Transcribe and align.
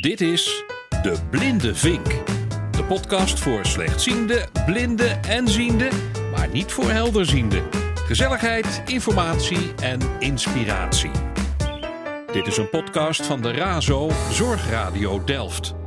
Dit 0.00 0.20
is 0.20 0.64
De 1.02 1.16
Blinde 1.30 1.74
Vink. 1.74 2.06
De 2.70 2.84
podcast 2.88 3.38
voor 3.40 3.66
slechtziende, 3.66 4.48
blinde 4.66 5.18
en 5.28 5.48
ziende, 5.48 5.88
maar 6.30 6.48
niet 6.48 6.72
voor 6.72 6.90
helderziende. 6.90 7.62
Gezelligheid, 7.94 8.82
informatie 8.86 9.74
en 9.82 10.00
inspiratie. 10.18 11.10
Dit 12.32 12.46
is 12.46 12.56
een 12.56 12.70
podcast 12.70 13.26
van 13.26 13.42
de 13.42 13.52
RAZO 13.52 14.10
Zorgradio 14.30 15.24
Delft. 15.24 15.81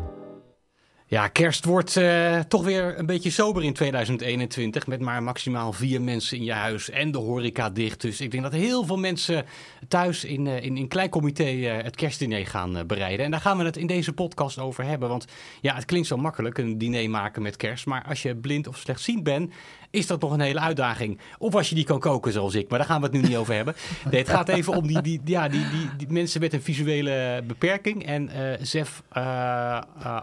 Ja, 1.16 1.28
kerst 1.28 1.66
wordt 1.66 1.96
uh, 1.96 2.40
toch 2.40 2.64
weer 2.64 3.00
een 3.00 3.06
beetje 3.06 3.30
sober 3.30 3.64
in 3.64 3.74
2021. 3.74 4.88
Met 4.88 5.00
maar 5.00 5.24
maximaal 5.24 5.74
vier 5.74 6.02
mensen 6.02 6.38
in 6.38 6.44
je 6.44 6.54
huis 6.54 6.90
en 6.90 7.12
de 7.12 7.18
horeca 7.18 7.70
dicht. 7.70 8.02
Dus 8.02 8.22
ik 8.22 8.32
denk 8.32 8.44
dat 8.44 8.52
heel 8.52 8.86
veel 8.86 8.98
mensen 8.98 9.46
thuis 9.88 10.24
in, 10.24 10.46
uh, 10.46 10.64
in, 10.64 10.78
in 10.78 10.88
klein 10.88 11.10
comité 11.10 11.52
uh, 11.52 11.84
het 11.84 11.96
kerstdiner 11.96 12.48
gaan 12.48 12.88
bereiden. 12.88 13.26
En 13.26 13.32
daar 13.32 13.42
gaan 13.42 13.58
we 13.58 13.64
het 13.64 13.78
in 13.78 13.88
deze 13.88 14.14
podcast 14.14 14.60
over 14.60 14.84
hebben. 14.84 15.10
Want 15.10 15.26
ja, 15.62 15.76
het 15.76 15.86
klinkt 15.86 16.08
zo 16.08 16.18
makkelijk, 16.18 16.58
een 16.58 16.78
diner 16.78 17.10
maken 17.10 17.42
met 17.42 17.58
kerst. 17.58 17.86
Maar 17.86 18.04
als 18.08 18.22
je 18.22 18.36
blind 18.36 18.68
of 18.68 18.78
slechtziend 18.78 19.24
bent 19.24 19.54
is 19.90 20.08
dat 20.08 20.22
nog 20.22 20.32
een 20.32 20.40
hele 20.40 20.60
uitdaging. 20.60 21.20
Of 21.38 21.56
als 21.56 21.70
je 21.70 21.76
die 21.76 21.84
kan 21.84 22.00
koken 22.00 22.32
zoals 22.32 22.56
ik, 22.56 22.70
maar 22.70 22.80
daar 22.80 22.88
gaan 22.88 23.02
we 23.02 23.08
het 23.08 23.16
nu 23.16 23.22
niet 23.22 23.38
over 23.38 23.54
hebben. 23.56 23.76
Nee, 24.12 24.20
het 24.20 24.30
gaat 24.30 24.50
even 24.50 24.76
om 24.76 24.88
die, 24.88 25.02
die, 25.02 25.22
ja, 25.26 25.48
die, 25.50 25.70
die, 25.70 25.90
die 25.98 26.08
mensen 26.10 26.42
met 26.42 26.54
een 26.54 26.62
visuele 26.62 27.44
beperking. 27.48 28.06
En 28.06 28.30
Zef 28.62 29.04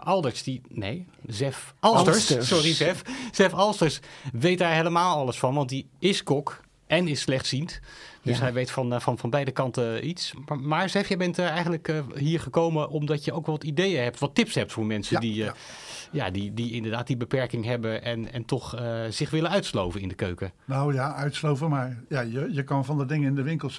Alders, 0.03 0.43
die, 0.43 0.61
nee, 0.83 1.05
Zef 1.27 1.73
Alsters, 1.79 2.15
Alsters. 2.15 2.47
sorry 2.47 2.73
Zef. 2.73 3.01
Zef 3.31 3.53
Alsters 3.53 3.99
weet 4.31 4.57
daar 4.57 4.73
helemaal 4.73 5.17
alles 5.17 5.37
van, 5.39 5.53
want 5.53 5.69
die 5.69 5.87
is 5.99 6.23
kok 6.23 6.61
en 6.87 7.07
is 7.07 7.21
slechtziend. 7.21 7.79
Dus 8.21 8.37
ja. 8.37 8.43
hij 8.43 8.53
weet 8.53 8.71
van, 8.71 9.01
van, 9.01 9.17
van 9.17 9.29
beide 9.29 9.51
kanten 9.51 10.07
iets. 10.07 10.33
Maar, 10.45 10.59
maar 10.59 10.89
Zef, 10.89 11.09
je 11.09 11.17
bent 11.17 11.39
eigenlijk 11.39 11.93
hier 12.15 12.39
gekomen 12.39 12.89
omdat 12.89 13.25
je 13.25 13.33
ook 13.33 13.45
wat 13.45 13.63
ideeën 13.63 14.03
hebt, 14.03 14.19
wat 14.19 14.35
tips 14.35 14.55
hebt 14.55 14.71
voor 14.71 14.85
mensen 14.85 15.13
ja, 15.13 15.19
die... 15.19 15.35
Ja 15.35 15.55
ja, 16.13 16.29
die, 16.29 16.53
die 16.53 16.71
inderdaad 16.71 17.07
die 17.07 17.17
beperking 17.17 17.65
hebben 17.65 18.03
en, 18.03 18.33
en 18.33 18.45
toch 18.45 18.79
uh, 18.79 19.01
zich 19.09 19.29
willen 19.29 19.49
uitsloven 19.49 20.01
in 20.01 20.07
de 20.07 20.15
keuken. 20.15 20.51
Nou 20.65 20.93
ja, 20.93 21.13
uitsloven, 21.13 21.69
maar 21.69 22.03
ja, 22.09 22.21
je, 22.21 22.47
je 22.51 22.63
kan 22.63 22.85
van 22.85 22.97
de 22.97 23.05
dingen 23.05 23.27
in 23.27 23.35
de 23.35 23.43
winkel 23.43 23.69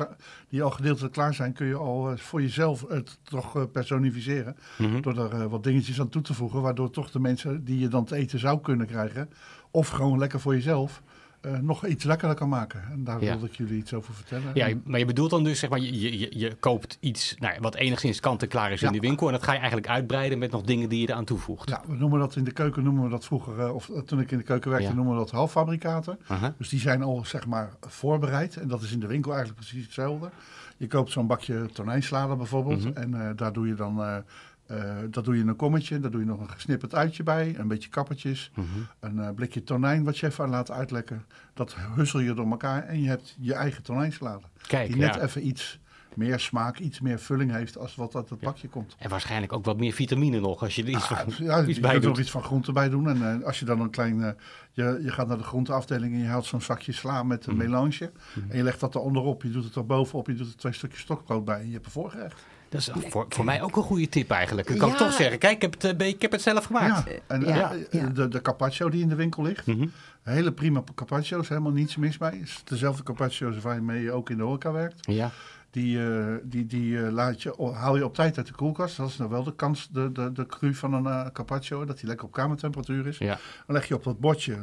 die 0.48 0.62
al 0.62 0.70
gedeeltelijk 0.70 1.12
klaar 1.12 1.34
zijn, 1.34 1.52
kun 1.52 1.66
je 1.66 1.76
al 1.76 2.12
uh, 2.12 2.18
voor 2.18 2.42
jezelf 2.42 2.84
het 2.88 3.18
toch 3.22 3.56
uh, 3.56 3.62
personificeren. 3.72 4.56
Mm 4.78 4.86
-hmm. 4.86 5.02
Door 5.02 5.32
er 5.32 5.48
wat 5.48 5.62
dingetjes 5.62 6.00
aan 6.00 6.08
toe 6.08 6.22
te 6.22 6.34
voegen, 6.34 6.62
waardoor 6.62 6.90
toch 6.90 7.10
de 7.10 7.20
mensen 7.20 7.64
die 7.64 7.78
je 7.78 7.88
dan 7.88 8.04
te 8.04 8.16
eten 8.16 8.38
zou 8.38 8.60
kunnen 8.60 8.86
krijgen, 8.86 9.30
of 9.70 9.88
gewoon 9.88 10.18
lekker 10.18 10.40
voor 10.40 10.54
jezelf, 10.54 11.02
uh, 11.46 11.58
nog 11.58 11.86
iets 11.86 12.04
lekkerder 12.04 12.36
kan 12.36 12.48
maken. 12.48 12.82
En 12.90 13.04
daar 13.04 13.20
ja. 13.20 13.30
wilde 13.30 13.46
ik 13.46 13.56
jullie 13.56 13.76
iets 13.76 13.94
over 13.94 14.14
vertellen. 14.14 14.50
Ja, 14.54 14.68
maar 14.84 14.98
je 14.98 15.04
bedoelt 15.04 15.30
dan 15.30 15.44
dus, 15.44 15.58
zeg 15.58 15.70
maar, 15.70 15.78
je, 15.78 16.18
je, 16.18 16.38
je 16.38 16.54
koopt 16.54 16.96
iets 17.00 17.34
nou, 17.38 17.54
wat 17.60 17.74
enigszins 17.74 18.20
kant-en-klaar 18.20 18.72
is 18.72 18.80
ja. 18.80 18.86
in 18.86 18.92
de 18.92 19.00
winkel. 19.00 19.26
En 19.26 19.32
dat 19.32 19.42
ga 19.42 19.52
je 19.52 19.58
eigenlijk 19.58 19.88
uitbreiden 19.88 20.38
met 20.38 20.50
nog 20.50 20.62
dingen 20.62 20.88
die 20.88 21.00
je 21.00 21.08
eraan 21.08 21.24
toevoegt. 21.24 21.68
Ja, 21.68 21.82
we 21.86 21.96
noemen 21.96 22.18
dat 22.18 22.36
in 22.36 22.44
de 22.44 22.52
keuken, 22.52 22.82
noemen 22.82 23.04
we 23.04 23.10
dat 23.10 23.24
vroeger, 23.24 23.58
uh, 23.58 23.74
of 23.74 23.90
toen 24.06 24.20
ik 24.20 24.30
in 24.30 24.38
de 24.38 24.44
keuken 24.44 24.70
werkte, 24.70 24.88
ja. 24.88 24.94
noemen 24.94 25.12
we 25.12 25.18
dat 25.18 25.30
halffabrikaten. 25.30 26.18
-huh. 26.26 26.44
Dus 26.58 26.68
die 26.68 26.80
zijn 26.80 27.02
al, 27.02 27.24
zeg 27.24 27.46
maar, 27.46 27.72
voorbereid. 27.80 28.56
En 28.56 28.68
dat 28.68 28.82
is 28.82 28.92
in 28.92 29.00
de 29.00 29.06
winkel 29.06 29.32
eigenlijk 29.32 29.60
precies 29.60 29.84
hetzelfde. 29.84 30.30
Je 30.76 30.86
koopt 30.86 31.10
zo'n 31.10 31.26
bakje 31.26 31.68
tonijnslader 31.72 32.36
bijvoorbeeld. 32.36 32.84
Mhm. 32.84 32.96
En 32.96 33.36
daar 33.36 33.52
doe 33.52 33.66
je 33.66 33.74
dan... 33.74 34.24
Uh, 34.70 34.94
dat 35.10 35.24
doe 35.24 35.34
je 35.34 35.40
in 35.40 35.48
een 35.48 35.56
kommetje, 35.56 36.00
daar 36.00 36.10
doe 36.10 36.20
je 36.20 36.26
nog 36.26 36.40
een 36.40 36.50
gesnipperd 36.50 36.94
uitje 36.94 37.22
bij, 37.22 37.54
een 37.58 37.68
beetje 37.68 37.88
kappertjes, 37.88 38.50
Mhm. 38.54 38.60
mm 38.66 38.72
-hmm. 38.74 38.86
een 39.00 39.16
uh, 39.16 39.34
blikje 39.34 39.64
tonijn 39.64 40.04
wat 40.04 40.18
je 40.18 40.26
even 40.26 40.48
laat 40.48 40.70
uitlekken. 40.70 41.24
Dat 41.54 41.74
hussel 41.94 42.20
je 42.20 42.34
door 42.34 42.50
elkaar 42.50 42.82
en 42.84 43.02
je 43.02 43.08
hebt 43.08 43.36
je 43.40 43.54
eigen 43.54 43.82
tonijnsalade. 43.82 44.42
Kijk, 44.66 44.86
die 44.88 44.96
net 44.96 45.14
ja. 45.14 45.20
even 45.22 45.46
iets 45.46 45.78
meer 46.14 46.38
smaak, 46.40 46.78
iets 46.78 47.00
meer 47.00 47.18
vulling 47.18 47.52
heeft 47.52 47.78
als 47.78 47.94
wat 47.94 48.14
uit 48.14 48.30
het 48.30 48.40
ja. 48.40 48.46
bakje 48.46 48.68
komt. 48.68 48.96
En 48.98 49.10
waarschijnlijk 49.10 49.52
ook 49.52 49.64
wat 49.64 49.78
meer 49.78 49.92
vitamine 49.92 50.40
nog 50.40 50.62
als 50.62 50.74
je 50.74 50.82
er 50.82 50.88
iets, 50.88 51.08
ja, 51.08 51.16
van, 51.28 51.44
ja, 51.46 51.64
iets 51.64 51.74
je 51.74 51.80
bij 51.80 51.90
kunt 51.90 52.02
doet. 52.02 52.16
er 52.16 52.22
iets 52.22 52.30
van 52.30 52.42
groente 52.42 52.72
bij 52.72 52.88
doen. 52.88 53.08
En 53.08 53.38
uh, 53.38 53.46
als 53.46 53.58
je 53.58 53.64
dan 53.64 53.80
een 53.80 53.90
klein, 53.90 54.18
uh, 54.18 54.28
je, 54.72 54.98
je 55.02 55.10
gaat 55.12 55.28
naar 55.28 55.38
de 55.38 55.42
groenteafdeling 55.44 56.12
en 56.14 56.18
je 56.20 56.26
haalt 56.26 56.44
zo'n 56.44 56.60
zakje 56.60 56.92
sla 56.92 57.22
met 57.22 57.46
een 57.46 57.54
Mhm. 57.54 57.62
mm. 57.64 57.70
melange. 57.70 58.10
Mm. 58.34 58.50
En 58.50 58.56
je 58.56 58.62
legt 58.62 58.80
dat 58.80 58.94
er 58.94 59.00
onderop, 59.00 59.42
je 59.42 59.50
doet 59.50 59.64
het 59.64 59.74
er 59.74 59.86
bovenop, 59.86 60.26
je 60.26 60.34
doet 60.34 60.48
er 60.48 60.56
twee 60.56 60.72
stukjes 60.72 61.00
stokbrood 61.00 61.44
bij 61.44 61.60
en 61.60 61.66
je 61.66 61.72
hebt 61.72 61.84
een 61.86 61.92
voorgerecht. 61.92 62.42
Dat 62.74 62.96
is 62.96 63.10
voor, 63.10 63.26
voor 63.28 63.44
mij 63.44 63.62
ook 63.62 63.76
een 63.76 63.82
goede 63.82 64.08
tip 64.08 64.30
eigenlijk. 64.30 64.70
Ik 64.70 64.78
kan 64.78 64.88
ja. 64.88 64.94
toch 64.94 65.12
zeggen, 65.12 65.38
kijk, 65.38 65.54
ik 65.54 65.62
heb, 65.62 65.82
het, 65.82 66.02
ik 66.02 66.22
heb 66.22 66.32
het 66.32 66.42
zelf 66.42 66.64
gemaakt. 66.64 67.08
Ja, 67.10 67.18
en 67.26 67.40
ja, 67.40 67.72
ja. 67.90 68.06
De, 68.06 68.28
de 68.28 68.42
carpaccio 68.42 68.88
die 68.88 69.02
in 69.02 69.08
de 69.08 69.14
winkel 69.14 69.42
ligt. 69.42 69.66
Mm 69.66 69.78
-hmm. 69.78 69.92
Hele 70.22 70.52
prima 70.52 70.84
carpaccio, 70.94 71.40
is 71.40 71.48
helemaal 71.48 71.72
niets 71.72 71.96
mis 71.96 72.18
mee. 72.18 72.30
Het 72.30 72.48
is 72.48 72.62
dezelfde 72.64 73.02
carpaccio 73.02 73.52
waarmee 73.62 74.02
je 74.02 74.12
ook 74.12 74.30
in 74.30 74.36
de 74.36 74.42
horeca 74.42 74.72
werkt. 74.72 75.06
Ja. 75.06 75.30
Die, 75.70 75.98
uh, 75.98 76.34
die, 76.42 76.66
die 76.66 76.92
uh, 76.92 77.10
laat 77.10 77.42
je, 77.42 77.72
haal 77.74 77.96
je 77.96 78.04
op 78.04 78.14
tijd 78.14 78.36
uit 78.36 78.46
de 78.46 78.52
koelkast. 78.52 78.96
Dat 78.96 79.08
is 79.08 79.16
nou 79.16 79.30
wel 79.30 79.42
de 79.42 79.54
kans, 79.54 79.88
de, 79.92 80.12
de, 80.12 80.32
de 80.32 80.46
cru 80.46 80.74
van 80.74 80.92
een 80.92 81.04
uh, 81.04 81.26
carpaccio, 81.32 81.84
dat 81.84 81.98
die 81.98 82.06
lekker 82.06 82.26
op 82.26 82.32
kamertemperatuur 82.32 83.06
is. 83.06 83.18
Ja. 83.18 83.38
Dan 83.66 83.76
leg 83.76 83.88
je 83.88 83.94
op 83.94 84.04
dat 84.04 84.20
bordje 84.20 84.56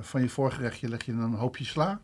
van 0.00 0.22
je 0.22 0.28
voorgerechtje 0.28 0.88
leg 0.88 1.04
je 1.04 1.12
een 1.12 1.34
hoopje 1.34 1.64
sla. 1.64 2.00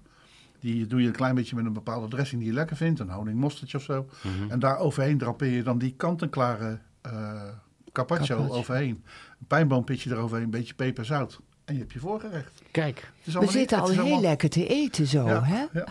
Die 0.65 0.87
doe 0.87 1.01
je 1.01 1.07
een 1.07 1.13
klein 1.13 1.35
beetje 1.35 1.57
met 1.57 1.65
een 1.65 1.73
bepaalde 1.73 2.09
dressing 2.09 2.41
die 2.41 2.51
je 2.51 2.57
lekker 2.57 2.77
vindt. 2.77 3.01
Een 3.01 3.11
honing 3.11 3.39
mosterdje 3.39 3.77
of 3.77 3.83
zo. 3.83 4.07
Mm 4.23 4.33
-hmm. 4.39 4.51
En 4.51 4.59
daar 4.59 4.79
overheen 4.79 5.19
drapeer 5.19 5.51
je 5.51 5.63
dan 5.63 5.79
die 5.79 5.95
kant-en-klare 5.97 6.79
carpaccio, 7.03 8.37
carpaccio 8.37 8.49
overheen. 8.49 9.05
Een 9.41 9.47
pijnboompitje 9.47 10.11
eroverheen, 10.11 10.45
een 10.45 10.51
beetje 10.51 10.75
peperzout. 10.75 11.41
En 11.65 11.75
je 11.75 11.81
hebt 11.81 11.93
je 11.93 11.99
voorgerecht. 11.99 12.63
Kijk. 12.71 13.13
We 13.25 13.47
zitten 13.51 13.81
al 13.81 13.89
heel 13.89 14.01
allemaal... 14.01 14.21
lekker 14.21 14.49
te 14.49 14.67
eten 14.67 15.07
zo, 15.07 15.27
ja, 15.27 15.43
hè? 15.43 15.65
Ja. 15.73 15.87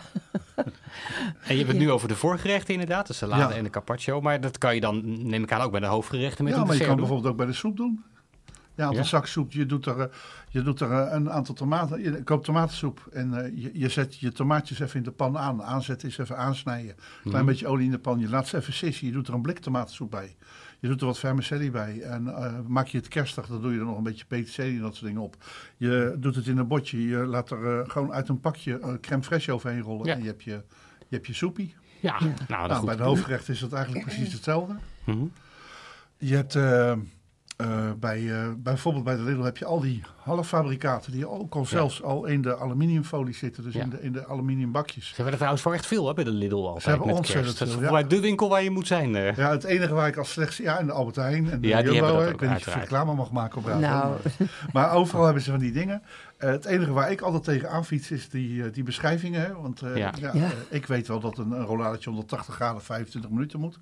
en 1.46 1.54
je 1.54 1.56
hebt 1.56 1.68
het 1.68 1.78
nu 1.78 1.90
over 1.90 2.08
de 2.08 2.16
voorgerechten 2.16 2.72
inderdaad, 2.72 3.06
de 3.06 3.12
salade 3.12 3.52
ja. 3.52 3.58
en 3.58 3.64
de 3.64 3.70
carpaccio. 3.70 4.20
Maar 4.20 4.40
dat 4.40 4.58
kan 4.58 4.74
je 4.74 4.80
dan, 4.80 5.28
neem 5.28 5.42
ik 5.42 5.52
aan, 5.52 5.60
ook 5.60 5.70
bij 5.70 5.80
de 5.80 5.86
hoofdgerechten 5.86 6.44
met 6.44 6.54
ja, 6.54 6.60
een 6.60 6.66
maar 6.66 6.76
je 6.76 6.80
kan 6.80 6.90
doen. 6.90 6.98
bijvoorbeeld 6.98 7.30
ook 7.30 7.36
bij 7.36 7.46
de 7.46 7.52
soep 7.52 7.76
doen. 7.76 8.04
Ja, 8.74 8.88
een 8.88 8.94
ja? 8.94 9.02
zak 9.02 9.26
soep, 9.26 9.52
je 9.52 9.66
doet 9.66 9.86
er, 9.86 10.10
je 10.48 10.62
doet 10.62 10.80
er 10.80 10.90
een 10.90 11.30
aantal 11.30 11.54
tomaten, 11.54 12.02
je 12.02 12.22
koopt 12.22 12.44
tomatensoep 12.44 13.08
en 13.12 13.30
uh, 13.30 13.62
je, 13.62 13.70
je 13.72 13.88
zet 13.88 14.18
je 14.18 14.32
tomaatjes 14.32 14.80
even 14.80 14.96
in 14.96 15.02
de 15.02 15.10
pan 15.10 15.38
aan. 15.38 15.62
Aanzetten 15.62 16.08
is 16.08 16.18
even 16.18 16.36
aansnijden. 16.36 16.94
Klein 17.22 17.40
mm. 17.40 17.46
beetje 17.46 17.66
olie 17.66 17.84
in 17.84 17.90
de 17.90 17.98
pan, 17.98 18.18
je 18.18 18.28
laat 18.28 18.48
ze 18.48 18.56
even 18.56 18.72
sissen, 18.72 19.06
je 19.06 19.12
doet 19.12 19.28
er 19.28 19.34
een 19.34 19.42
blik 19.42 19.58
tomatensoep 19.58 20.10
bij. 20.10 20.36
Je 20.80 20.88
doet 20.88 21.00
er 21.00 21.06
wat 21.06 21.18
vermicelli 21.18 21.70
bij 21.70 22.00
en 22.00 22.24
uh, 22.24 22.52
maak 22.66 22.86
je 22.86 22.98
het 22.98 23.08
kerstig, 23.08 23.46
dan 23.46 23.62
doe 23.62 23.72
je 23.72 23.78
er 23.78 23.84
nog 23.84 23.96
een 23.96 24.02
beetje 24.02 24.24
peterselie 24.24 24.76
en 24.76 24.82
dat 24.82 24.94
soort 24.94 25.06
dingen 25.06 25.22
op. 25.22 25.36
Je 25.76 26.16
doet 26.18 26.34
het 26.34 26.46
in 26.46 26.58
een 26.58 26.68
botje, 26.68 27.06
je 27.06 27.16
laat 27.16 27.50
er 27.50 27.78
uh, 27.78 27.88
gewoon 27.90 28.12
uit 28.12 28.28
een 28.28 28.40
pakje 28.40 28.80
uh, 28.80 28.94
crème 29.00 29.24
fraîche 29.24 29.50
overheen 29.50 29.80
rollen 29.80 30.06
ja. 30.06 30.14
en 30.14 30.20
je 30.20 30.26
hebt 30.26 30.42
je, 30.42 30.50
je, 30.98 31.14
hebt 31.14 31.26
je 31.26 31.34
soepie. 31.34 31.74
Ja, 32.00 32.16
ja. 32.18 32.34
nou, 32.48 32.68
nou 32.68 32.84
bij 32.84 32.96
de 32.96 33.02
hoofdgerecht 33.02 33.48
is 33.48 33.60
dat 33.60 33.72
eigenlijk 33.72 34.04
precies 34.04 34.32
hetzelfde. 34.32 34.72
Mm 35.04 35.14
-hmm. 35.14 35.32
Je 36.18 36.34
hebt... 36.34 36.56
Uh, 37.56 37.92
bij, 38.00 38.20
uh, 38.20 38.48
bijvoorbeeld 38.56 39.04
bij 39.04 39.16
de 39.16 39.22
Lidl 39.22 39.42
heb 39.42 39.56
je 39.56 39.64
al 39.64 39.80
die 39.80 40.02
halffabrikaten 40.16 41.12
die 41.12 41.28
ook 41.28 41.54
al 41.54 41.66
zelfs 41.66 41.98
ja. 41.98 42.04
al 42.04 42.24
in 42.24 42.42
de 42.42 42.56
aluminiumfolie 42.56 43.34
zitten, 43.34 43.62
dus 43.62 43.74
ja. 43.74 43.82
in, 43.82 43.90
de, 43.90 44.02
in 44.02 44.12
de 44.12 44.26
aluminiumbakjes. 44.26 45.06
Ze 45.06 45.14
hebben 45.14 45.32
er 45.32 45.36
trouwens 45.36 45.62
voor 45.62 45.74
echt 45.74 45.86
veel 45.86 46.06
hè, 46.06 46.14
bij 46.14 46.24
de 46.24 46.30
Lidl 46.30 46.56
altijd. 46.56 46.82
Ze 46.82 46.88
hebben 46.88 47.06
met 47.06 47.16
ontzettend 47.16 47.56
kerst. 47.56 47.72
veel. 47.72 47.80
Dat 47.80 47.92
is 47.92 48.00
ja. 48.02 48.08
de 48.08 48.20
winkel 48.20 48.48
waar 48.48 48.62
je 48.62 48.70
moet 48.70 48.86
zijn. 48.86 49.14
Uh. 49.14 49.36
Ja, 49.36 49.50
het 49.50 49.64
enige 49.64 49.94
waar 49.94 50.08
ik 50.08 50.16
als 50.16 50.30
slechts, 50.30 50.56
ja, 50.56 50.78
in 50.78 50.86
de 50.86 50.92
Albert 50.92 51.16
Heijn 51.16 51.50
en 51.50 51.60
de 51.60 51.68
ja, 51.68 51.82
Jumbo, 51.82 52.18
die 52.18 52.28
ik 52.32 52.40
weet 52.40 52.50
niet 52.50 52.66
of 52.66 52.74
je 52.74 52.80
reclame 52.80 53.14
mag 53.14 53.30
maken 53.30 53.58
op 53.58 53.64
radio. 53.64 53.88
Nou. 53.88 54.16
Maar, 54.38 54.48
maar, 54.72 54.92
overal 54.92 55.24
hebben 55.24 55.42
ze 55.42 55.50
van 55.50 55.60
die 55.60 55.72
dingen. 55.72 56.02
Uh, 56.38 56.50
het 56.50 56.64
enige 56.64 56.92
waar 56.92 57.10
ik 57.10 57.20
altijd 57.20 57.44
tegen 57.44 57.70
aanfiets 57.70 58.10
is 58.10 58.28
die, 58.28 58.70
die 58.70 58.82
beschrijvingen. 58.82 59.40
Hè? 59.40 59.54
Want 59.54 59.82
ja. 59.94 60.12
ik 60.68 60.86
weet 60.86 61.08
wel 61.08 61.20
dat 61.20 61.38
een, 61.38 61.50
een 61.50 61.64
rolladetje 61.64 62.10
180 62.10 62.54
graden 62.54 62.82
25 62.82 63.30
minuten 63.30 63.60
moet. 63.60 63.78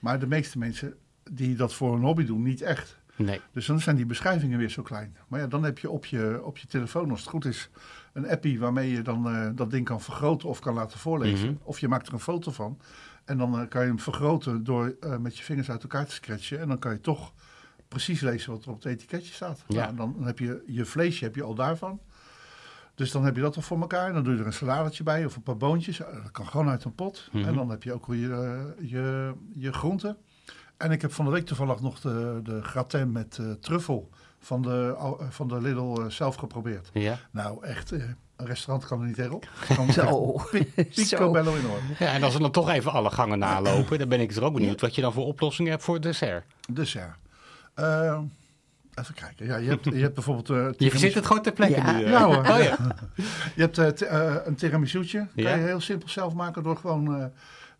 Maar 0.00 0.18
de 0.18 0.26
meeste 0.26 0.58
mensen 0.58 0.94
die 1.30 1.56
dat 1.56 1.74
voor 1.74 1.94
een 1.94 2.02
hobby 2.02 2.24
doen, 2.24 2.42
niet 2.42 2.62
echt. 2.62 3.02
Nee. 3.16 3.40
Dus 3.52 3.66
dan 3.66 3.80
zijn 3.80 3.96
die 3.96 4.06
beschrijvingen 4.06 4.58
weer 4.58 4.70
zo 4.70 4.82
klein. 4.82 5.16
Maar 5.28 5.40
ja, 5.40 5.46
dan 5.46 5.64
heb 5.64 5.78
je 5.78 5.90
op 5.90 6.06
je, 6.06 6.40
op 6.42 6.58
je 6.58 6.66
telefoon, 6.66 7.10
als 7.10 7.20
het 7.20 7.28
goed 7.28 7.44
is, 7.44 7.70
een 8.12 8.28
appie 8.28 8.58
waarmee 8.58 8.90
je 8.90 9.02
dan 9.02 9.28
uh, 9.28 9.48
dat 9.54 9.70
ding 9.70 9.84
kan 9.84 10.00
vergroten 10.00 10.48
of 10.48 10.58
kan 10.58 10.74
laten 10.74 10.98
voorlezen. 10.98 11.48
Mm 11.48 11.54
-hmm. 11.54 11.60
Of 11.62 11.78
je 11.78 11.88
maakt 11.88 12.06
er 12.06 12.12
een 12.12 12.20
foto 12.20 12.50
van. 12.50 12.78
En 13.24 13.38
dan 13.38 13.60
uh, 13.60 13.68
kan 13.68 13.82
je 13.82 13.88
hem 13.88 13.98
vergroten 13.98 14.64
door 14.64 14.96
uh, 15.00 15.16
met 15.16 15.38
je 15.38 15.44
vingers 15.44 15.70
uit 15.70 15.82
elkaar 15.82 16.06
te 16.06 16.12
scratchen. 16.12 16.60
En 16.60 16.68
dan 16.68 16.78
kan 16.78 16.92
je 16.92 17.00
toch 17.00 17.32
precies 17.88 18.20
lezen 18.20 18.52
wat 18.52 18.64
er 18.64 18.70
op 18.70 18.82
het 18.82 18.84
etiketje 18.84 19.34
staat. 19.34 19.64
Ja. 19.68 19.90
Nou, 19.90 19.96
dan 19.96 20.26
heb 20.26 20.38
je 20.38 20.62
je 20.66 20.84
vleesje 20.84 21.24
heb 21.24 21.34
je 21.34 21.42
al 21.42 21.54
daarvan. 21.54 22.00
Dus 22.94 23.10
dan 23.10 23.24
heb 23.24 23.36
je 23.36 23.40
dat 23.40 23.56
al 23.56 23.62
voor 23.62 23.80
elkaar. 23.80 24.08
En 24.08 24.14
dan 24.14 24.24
doe 24.24 24.34
je 24.34 24.40
er 24.40 24.46
een 24.46 24.52
saladetje 24.52 25.02
bij 25.02 25.24
of 25.24 25.36
een 25.36 25.42
paar 25.42 25.56
boontjes. 25.56 25.96
Dat 25.96 26.30
kan 26.32 26.46
gewoon 26.46 26.68
uit 26.68 26.84
een 26.84 26.94
pot. 26.94 27.24
Mhm. 27.26 27.36
Mm 27.36 27.42
-hmm. 27.42 27.50
En 27.50 27.58
dan 27.58 27.70
heb 27.70 27.82
je 27.82 27.92
ook 27.92 28.06
weer 28.06 28.18
je, 28.20 28.74
je, 28.80 29.34
je 29.52 29.72
groenten. 29.72 30.16
En 30.76 30.90
ik 30.90 31.02
heb 31.02 31.12
van 31.12 31.24
de 31.24 31.30
week 31.30 31.46
toevallig 31.46 31.80
nog 31.80 32.00
de, 32.00 32.40
de 32.42 32.62
gratin 32.62 33.12
met 33.12 33.38
uh, 33.40 33.52
truffel 33.60 34.10
van 34.38 34.62
de, 34.62 34.94
uh, 34.98 35.12
van 35.30 35.48
de 35.48 35.60
Lidl 35.60 36.00
uh, 36.00 36.06
zelf 36.08 36.34
geprobeerd. 36.34 36.90
Ja. 36.92 37.18
Nou, 37.30 37.64
echt, 37.64 37.90
een 37.90 38.16
restaurant 38.36 38.86
kan 38.86 39.00
er 39.00 39.06
niet 39.06 39.14
tegenop. 39.14 39.48
Zo. 39.92 40.40
Picobello 40.94 41.56
enorm. 41.56 41.82
Ja, 41.98 42.12
en 42.12 42.22
als 42.22 42.32
we 42.34 42.40
dan 42.40 42.50
toch 42.50 42.70
even 42.70 42.92
alle 42.92 43.10
gangen 43.10 43.38
nalopen, 43.38 43.98
dan 43.98 44.08
ben 44.08 44.20
ik 44.20 44.36
er 44.36 44.44
ook 44.44 44.54
benieuwd 44.54 44.80
wat 44.80 44.94
je 44.94 45.00
dan 45.00 45.12
voor 45.12 45.26
oplossing 45.26 45.68
hebt 45.68 45.82
voor 45.82 46.00
dessert. 46.00 46.44
Dessert. 46.72 47.16
Uh, 47.76 48.18
Even 48.94 49.14
kijken. 49.14 49.46
Ja, 49.46 49.56
je, 49.56 49.68
hebt, 49.68 49.84
je 49.84 49.90
hebt 49.90 50.14
bijvoorbeeld... 50.14 50.50
Uh, 50.50 50.88
je 50.90 50.98
zit 50.98 51.14
het 51.14 51.26
gewoon 51.26 51.42
ter 51.42 51.52
plekke 51.52 51.80
ja. 51.80 51.92
nu. 51.92 52.08
Ja 52.08 52.24
hoor. 52.24 52.36
Oh, 52.36 52.62
ja. 52.62 52.76
je 53.56 53.68
hebt 53.70 54.02
uh, 54.02 54.34
een 54.44 54.54
tiramisou'tje. 54.54 55.26
Kan 55.34 55.44
je 55.44 55.48
heel 55.48 55.80
simpel 55.80 56.08
zelf 56.08 56.34
maken 56.34 56.62
door 56.62 56.76
gewoon 56.76 57.32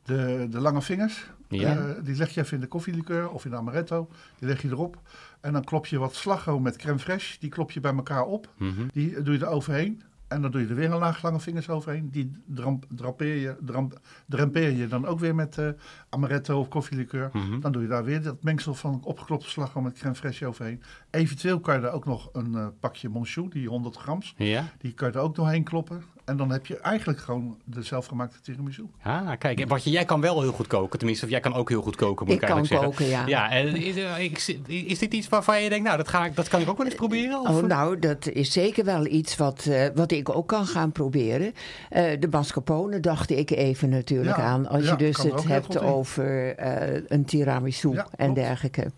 de, 0.04 0.46
de 0.50 0.60
lange 0.60 0.82
vingers. 0.82 1.26
Ja. 1.48 1.76
Eh, 1.76 2.04
die 2.04 2.16
leg 2.16 2.30
je 2.30 2.40
even 2.40 2.54
in 2.54 2.60
de 2.60 2.66
koffielikeur 2.66 3.30
of 3.30 3.44
in 3.44 3.50
de 3.50 3.56
amaretto. 3.56 4.08
Die 4.38 4.48
leg 4.48 4.62
je 4.62 4.68
erop. 4.68 5.00
En 5.40 5.52
dan 5.52 5.64
klop 5.64 5.86
je 5.86 5.98
wat 5.98 6.14
slagroom 6.14 6.62
met 6.62 6.76
crème 6.76 7.00
fraîche. 7.00 7.38
Die 7.38 7.50
klop 7.50 7.70
je 7.70 7.80
bij 7.80 7.94
elkaar 7.94 8.24
op. 8.24 8.48
Mhm. 8.56 8.86
Die 8.92 9.22
doe 9.22 9.34
je 9.34 9.40
er 9.40 9.50
overheen. 9.50 10.02
En 10.28 10.42
dan 10.42 10.50
doe 10.50 10.60
je 10.60 10.68
er 10.68 10.74
weer 10.74 10.90
een 10.90 10.98
laag 10.98 11.22
lange 11.22 11.40
vingers 11.40 11.68
overheen. 11.68 12.10
Die 12.10 12.32
dramp, 12.46 12.84
drapeer 12.88 13.36
je, 13.36 13.56
dramp, 13.60 14.00
drempeer 14.26 14.70
je 14.70 14.86
dan 14.86 15.06
ook 15.06 15.18
weer 15.18 15.34
met 15.34 15.58
eh, 15.58 15.68
amaretto 16.08 16.58
of 16.58 16.68
koffielikeur. 16.68 17.30
Mhm. 17.32 17.60
Dan 17.60 17.72
doe 17.72 17.82
je 17.82 17.88
daar 17.88 18.04
weer 18.04 18.22
dat 18.22 18.42
mengsel 18.42 18.74
van 18.74 19.00
opgeklopte 19.04 19.48
slagroom 19.48 19.84
met 19.84 19.98
crème 19.98 20.16
fraîche 20.16 20.46
overheen. 20.46 20.82
Eventueel 21.10 21.60
kan 21.60 21.80
je 21.80 21.86
er 21.86 21.92
ook 21.92 22.04
nog 22.04 22.28
een 22.32 22.54
eh, 22.54 22.66
pakje 22.80 23.08
monchou, 23.08 23.48
die 23.48 23.68
100 23.68 23.96
grams. 23.96 24.34
Ja. 24.36 24.64
Die 24.78 24.92
kan 24.92 25.08
je 25.08 25.14
er 25.14 25.20
ook 25.20 25.34
doorheen 25.34 25.64
kloppen. 25.64 26.02
En 26.24 26.36
dan 26.36 26.50
heb 26.50 26.66
je 26.66 26.78
eigenlijk 26.78 27.18
gewoon 27.18 27.56
de 27.64 27.82
zelfgemaakte 27.82 28.40
tiramisu. 28.40 28.84
Ah, 29.02 29.30
kijk, 29.38 29.60
en 29.60 29.68
Bartje, 29.68 29.90
jij 29.90 30.04
kan 30.04 30.20
wel 30.20 30.40
heel 30.42 30.52
goed 30.52 30.66
koken. 30.66 30.98
Tenminste, 30.98 31.24
of 31.24 31.30
jij 31.30 31.40
kan 31.40 31.54
ook 31.54 31.68
heel 31.68 31.82
goed 31.82 31.96
koken, 31.96 32.26
moet 32.26 32.34
ik, 32.34 32.40
Ik 32.42 32.46
kan 32.48 32.56
eigenlijk 32.56 32.86
koken, 32.86 33.06
zeggen. 33.06 33.28
ja. 33.28 33.48
Ja, 33.48 33.50
en 33.50 33.76
is, 33.76 33.96
eh, 33.96 34.88
is 34.90 34.98
dit 34.98 35.14
iets 35.14 35.28
waarvan 35.28 35.62
je 35.62 35.68
denkt, 35.68 35.84
nou, 35.84 35.96
dat, 35.96 36.08
ga 36.08 36.24
ik, 36.24 36.36
dat 36.36 36.48
kan 36.48 36.60
ik 36.60 36.68
ook 36.68 36.76
wel 36.76 36.86
eens 36.86 36.94
proberen? 36.94 37.40
Of? 37.40 37.48
Oh, 37.48 37.62
nou, 37.62 37.98
dat 37.98 38.26
is 38.26 38.52
zeker 38.52 38.84
wel 38.84 39.06
iets 39.06 39.36
wat, 39.36 39.66
eh, 39.66 39.86
wat 39.94 40.12
ik 40.12 40.28
ook 40.36 40.46
kan 40.48 40.66
gaan 40.66 40.92
proberen. 40.92 41.52
Eh, 41.90 42.20
de 42.20 42.28
mascarpone 42.30 43.00
dacht 43.00 43.30
ik 43.30 43.50
even 43.50 43.88
natuurlijk 43.88 44.36
Ja, 44.36 44.42
aan. 44.42 44.68
Als 44.68 44.84
ja, 44.84 44.90
je 44.90 44.96
dus 44.96 45.16
het 45.22 45.44
hebt 45.44 45.80
over 45.80 46.54
eh, 46.56 47.02
een 47.08 47.24
tiramisu 47.24 47.90
Ja, 47.92 48.06
en 48.16 48.24
klopt. 48.24 48.34
dergelijke. 48.34 48.90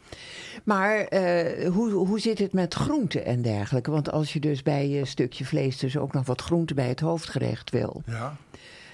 Maar 0.64 0.99
eh, 0.99 1.69
hoe, 1.69 1.90
hoe 1.93 2.20
zit 2.20 2.38
het 2.38 2.52
met 2.52 2.75
groenten 2.75 3.25
en 3.25 3.43
dergelijke? 3.43 3.90
Want 3.90 4.12
als 4.12 4.32
je 4.32 4.40
dus 4.40 4.62
bij 4.62 4.88
je 4.88 5.05
stukje 5.05 5.44
vlees 5.44 5.78
dus 5.78 5.96
ook 5.96 6.12
nog 6.12 6.26
wat 6.26 6.40
groente 6.40 6.75
bij 6.75 6.88
het 6.88 7.00
hoofdgerecht 7.17 7.71
wil. 7.71 8.03
Ja. 8.07 8.37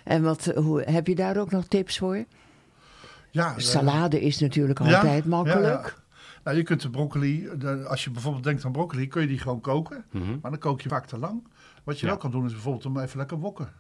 En 0.05 0.23
wat, 0.23 0.45
hoe, 0.55 0.83
heb 0.83 1.07
je 1.07 1.15
daar 1.15 1.37
ook 1.37 1.51
nog 1.51 1.65
tips 1.67 1.99
voor? 1.99 2.25
ja 3.31 3.47
eh, 3.51 3.59
Salade 3.59 4.21
is 4.21 4.39
natuurlijk 4.39 4.81
altijd 4.81 5.25
ja, 5.25 5.29
makkelijk. 5.31 5.87
ja. 5.87 6.01
Nou, 6.45 6.57
je 6.57 6.63
kunt 6.63 6.81
de 6.83 6.91
broccoli, 6.91 7.49
de, 7.59 7.85
als 7.89 8.05
je 8.05 8.11
bijvoorbeeld 8.11 8.45
denkt 8.45 8.65
aan 8.65 8.73
broccoli, 8.73 9.09
kun 9.09 9.21
je 9.23 9.27
die 9.29 9.39
gewoon 9.39 9.61
koken. 9.61 10.05
Mhm. 10.11 10.39
Maar 10.43 10.51
dan 10.51 10.61
kook 10.61 10.81
je 10.81 10.89
vaak 10.89 11.07
te 11.07 11.19
lang. 11.19 11.47
Wat 11.85 11.95
je 12.01 12.03
Ja. 12.07 12.13
wel 12.13 12.21
kan 12.21 12.31
doen 12.31 12.45
is 12.47 12.53
bijvoorbeeld 12.53 12.85
hem 12.85 12.99
even 12.99 13.19
lekker 13.19 13.39
wokken. 13.39 13.73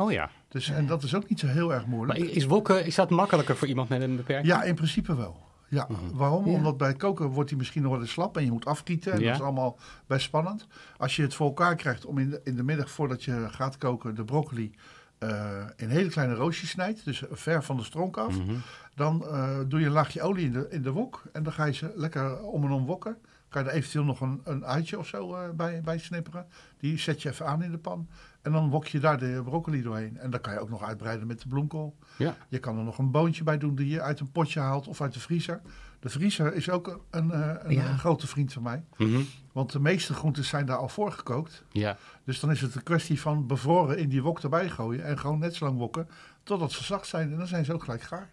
Oh 0.00 0.12
ja. 0.12 0.30
Dus, 0.48 0.68
en 0.70 0.86
dat 0.86 1.02
is 1.02 1.14
ook 1.14 1.28
niet 1.28 1.40
zo 1.40 1.46
heel 1.46 1.72
erg 1.72 1.86
Maar 1.86 1.96
moeilijk. 1.96 2.18
is 2.20 2.44
wokken, 2.44 2.84
is 2.86 2.94
dat 2.94 3.10
makkelijker 3.10 3.56
voor 3.56 3.68
iemand 3.68 3.88
met 3.88 4.00
een 4.02 4.16
beperking? 4.16 4.46
Ja, 4.46 4.62
in 4.62 4.74
principe 4.74 5.16
wel. 5.16 5.40
Ja, 5.72 5.86
waarom? 6.14 6.46
Ja. 6.46 6.52
Omdat 6.52 6.76
bij 6.76 6.88
het 6.88 6.96
koken 6.96 7.26
wordt 7.26 7.48
hij 7.50 7.58
misschien 7.58 7.82
nog 7.82 7.92
wel 7.92 8.00
eens 8.00 8.10
slap 8.10 8.36
en 8.36 8.44
je 8.44 8.50
moet 8.50 8.64
afkieten. 8.66 9.12
En 9.12 9.20
Ja. 9.20 9.26
dat 9.26 9.34
is 9.34 9.42
allemaal 9.42 9.78
best 10.06 10.24
spannend. 10.24 10.66
Als 10.96 11.16
je 11.16 11.22
het 11.22 11.34
voor 11.34 11.46
elkaar 11.46 11.76
krijgt 11.76 12.04
om 12.06 12.18
in 12.18 12.30
de, 12.30 12.40
in 12.44 12.56
de 12.56 12.62
middag 12.62 12.90
voordat 12.90 13.24
je 13.24 13.46
gaat 13.50 13.78
koken 13.78 14.14
de 14.14 14.24
broccoli 14.24 14.74
eh, 15.18 15.64
in 15.76 15.88
hele 15.88 16.08
kleine 16.08 16.34
roosjes 16.34 16.70
snijdt, 16.70 17.04
dus 17.04 17.22
ver 17.30 17.62
van 17.64 17.76
de 17.76 17.84
stronk 17.84 18.16
af, 18.16 18.38
Mhm. 18.38 18.52
dan 18.94 19.24
eh, 19.26 19.58
doe 19.68 19.80
je 19.80 19.86
een 19.86 19.92
laagje 19.92 20.22
olie 20.22 20.44
in 20.46 20.52
de, 20.52 20.66
in 20.70 20.82
de 20.82 20.90
wok 20.90 21.22
en 21.32 21.42
dan 21.42 21.52
ga 21.52 21.64
je 21.64 21.72
ze 21.72 21.92
lekker 21.94 22.42
om 22.42 22.64
en 22.64 22.70
om 22.70 22.84
wokken. 22.86 23.16
Kan 23.48 23.62
je 23.64 23.68
er 23.68 23.74
eventueel 23.74 24.04
nog 24.04 24.20
een, 24.20 24.40
een 24.44 24.64
uitje 24.66 24.98
of 24.98 25.06
zo 25.06 25.34
eh, 25.34 25.50
bij, 25.50 25.80
bij 25.80 25.98
snipperen. 25.98 26.46
Die 26.78 26.98
zet 26.98 27.22
je 27.22 27.28
even 27.28 27.46
aan 27.46 27.62
in 27.62 27.70
de 27.70 27.78
pan. 27.78 28.08
En 28.42 28.52
dan 28.52 28.70
wok 28.70 28.86
je 28.86 29.00
daar 29.00 29.18
de 29.18 29.40
broccoli 29.44 29.82
doorheen. 29.82 30.18
En 30.18 30.30
dan 30.30 30.40
kan 30.40 30.52
je 30.52 30.58
ook 30.60 30.70
nog 30.70 30.82
uitbreiden 30.82 31.26
met 31.26 31.40
de 31.40 31.48
bloemkool. 31.48 31.96
Ja. 32.16 32.36
Je 32.48 32.58
kan 32.58 32.78
er 32.78 32.84
nog 32.84 32.98
een 32.98 33.10
boontje 33.10 33.44
bij 33.44 33.58
doen 33.58 33.74
die 33.74 33.88
je 33.88 34.00
uit 34.00 34.20
een 34.20 34.30
potje 34.32 34.60
haalt 34.60 34.88
of 34.88 35.00
uit 35.00 35.12
de 35.12 35.20
vriezer. 35.20 35.60
De 36.00 36.08
vriezer 36.08 36.54
is 36.54 36.70
ook 36.70 37.00
een, 37.10 37.30
eh, 37.30 37.50
een, 37.62 37.74
Ja. 37.74 37.88
een 37.88 37.98
grote 37.98 38.26
vriend 38.26 38.52
van 38.52 38.62
mij. 38.62 38.84
Mhm. 38.96 39.20
Want 39.52 39.72
de 39.72 39.80
meeste 39.80 40.14
groenten 40.14 40.44
zijn 40.44 40.66
daar 40.66 40.76
al 40.76 40.88
voor 40.88 41.12
gekookt. 41.12 41.62
Ja. 41.70 41.96
Dus 42.24 42.40
dan 42.40 42.50
is 42.50 42.60
het 42.60 42.74
een 42.74 42.82
kwestie 42.82 43.20
van 43.20 43.46
bevroren 43.46 43.98
in 43.98 44.08
die 44.08 44.22
wok 44.22 44.40
erbij 44.40 44.68
gooien. 44.68 45.04
En 45.04 45.18
gewoon 45.18 45.38
net 45.38 45.54
zo 45.54 45.64
lang 45.64 45.78
wokken 45.78 46.08
totdat 46.42 46.72
ze 46.72 46.84
zacht 46.84 47.06
zijn. 47.06 47.32
En 47.32 47.38
dan 47.38 47.46
zijn 47.46 47.64
ze 47.64 47.72
ook 47.72 47.84
gelijk 47.84 48.02
gaar. 48.02 48.28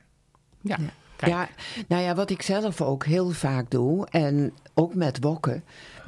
Ja. 0.61 0.77
Ja. 0.79 0.89
Kijk. 1.15 1.31
Ja, 1.31 1.47
nou 1.87 2.03
ja, 2.03 2.15
wat 2.15 2.29
ik 2.29 2.41
zelf 2.41 2.81
ook 2.81 3.05
heel 3.05 3.29
vaak 3.29 3.71
doe, 3.71 4.07
en 4.09 4.53
ook 4.73 4.95
met 4.95 5.19
wokken, 5.21 5.63